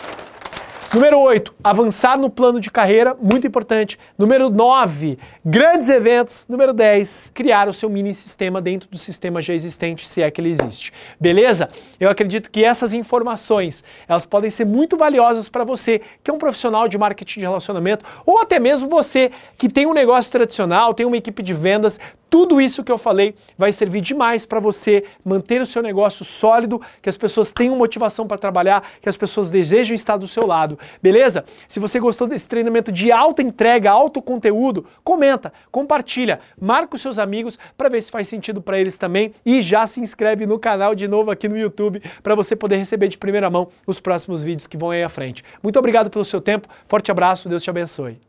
Número 0.91 1.19
8, 1.19 1.53
avançar 1.63 2.17
no 2.17 2.31
plano 2.31 2.59
de 2.59 2.71
carreira, 2.71 3.15
muito 3.21 3.45
importante. 3.45 3.99
Número 4.17 4.49
9, 4.49 5.19
grandes 5.45 5.87
eventos. 5.87 6.47
Número 6.49 6.73
10, 6.73 7.31
criar 7.31 7.69
o 7.69 7.73
seu 7.73 7.87
mini 7.91 8.11
sistema 8.11 8.59
dentro 8.59 8.89
do 8.89 8.97
sistema 8.97 9.39
já 9.39 9.53
existente, 9.53 10.07
se 10.07 10.23
é 10.23 10.31
que 10.31 10.41
ele 10.41 10.49
existe. 10.49 10.91
Beleza? 11.19 11.69
Eu 11.99 12.09
acredito 12.09 12.49
que 12.49 12.65
essas 12.65 12.91
informações, 12.91 13.83
elas 14.07 14.25
podem 14.25 14.49
ser 14.49 14.65
muito 14.65 14.97
valiosas 14.97 15.47
para 15.47 15.63
você, 15.63 16.01
que 16.23 16.31
é 16.31 16.33
um 16.33 16.39
profissional 16.39 16.87
de 16.87 16.97
marketing 16.97 17.41
de 17.41 17.45
relacionamento, 17.45 18.03
ou 18.25 18.39
até 18.39 18.59
mesmo 18.59 18.89
você 18.89 19.31
que 19.59 19.69
tem 19.69 19.85
um 19.85 19.93
negócio 19.93 20.31
tradicional, 20.31 20.95
tem 20.95 21.05
uma 21.05 21.17
equipe 21.17 21.43
de 21.43 21.53
vendas, 21.53 21.99
tudo 22.29 22.61
isso 22.61 22.83
que 22.83 22.91
eu 22.91 22.97
falei 22.97 23.35
vai 23.57 23.73
servir 23.73 24.01
demais 24.01 24.45
para 24.45 24.59
você 24.59 25.03
manter 25.23 25.61
o 25.61 25.65
seu 25.65 25.81
negócio 25.81 26.23
sólido, 26.23 26.81
que 27.01 27.09
as 27.09 27.17
pessoas 27.17 27.51
tenham 27.51 27.75
motivação 27.75 28.27
para 28.27 28.37
trabalhar, 28.37 28.83
que 29.01 29.09
as 29.09 29.17
pessoas 29.17 29.49
desejam 29.49 29.95
estar 29.95 30.17
do 30.17 30.27
seu 30.27 30.45
lado, 30.45 30.77
beleza? 31.01 31.43
Se 31.67 31.79
você 31.79 31.99
gostou 31.99 32.27
desse 32.27 32.47
treinamento 32.47 32.91
de 32.91 33.11
alta 33.11 33.41
entrega, 33.41 33.91
alto 33.91 34.21
conteúdo, 34.21 34.85
comenta, 35.03 35.51
compartilha, 35.71 36.39
marca 36.59 36.95
os 36.95 37.01
seus 37.01 37.17
amigos 37.17 37.57
para 37.77 37.89
ver 37.89 38.01
se 38.03 38.11
faz 38.11 38.27
sentido 38.27 38.61
para 38.61 38.79
eles 38.79 38.97
também 38.97 39.33
e 39.45 39.61
já 39.61 39.87
se 39.87 39.99
inscreve 39.99 40.45
no 40.45 40.59
canal 40.59 40.93
de 40.93 41.07
novo 41.07 41.31
aqui 41.31 41.49
no 41.49 41.57
YouTube 41.57 42.01
para 42.21 42.35
você 42.35 42.55
poder 42.55 42.77
receber 42.77 43.07
de 43.07 43.17
primeira 43.17 43.49
mão 43.49 43.69
os 43.87 43.99
próximos 43.99 44.43
vídeos 44.43 44.67
que 44.67 44.77
vão 44.77 44.91
aí 44.91 45.03
à 45.03 45.09
frente. 45.09 45.43
Muito 45.63 45.79
obrigado 45.79 46.09
pelo 46.09 46.25
seu 46.25 46.41
tempo, 46.41 46.67
forte 46.87 47.11
abraço, 47.11 47.49
Deus 47.49 47.63
te 47.63 47.69
abençoe. 47.69 48.28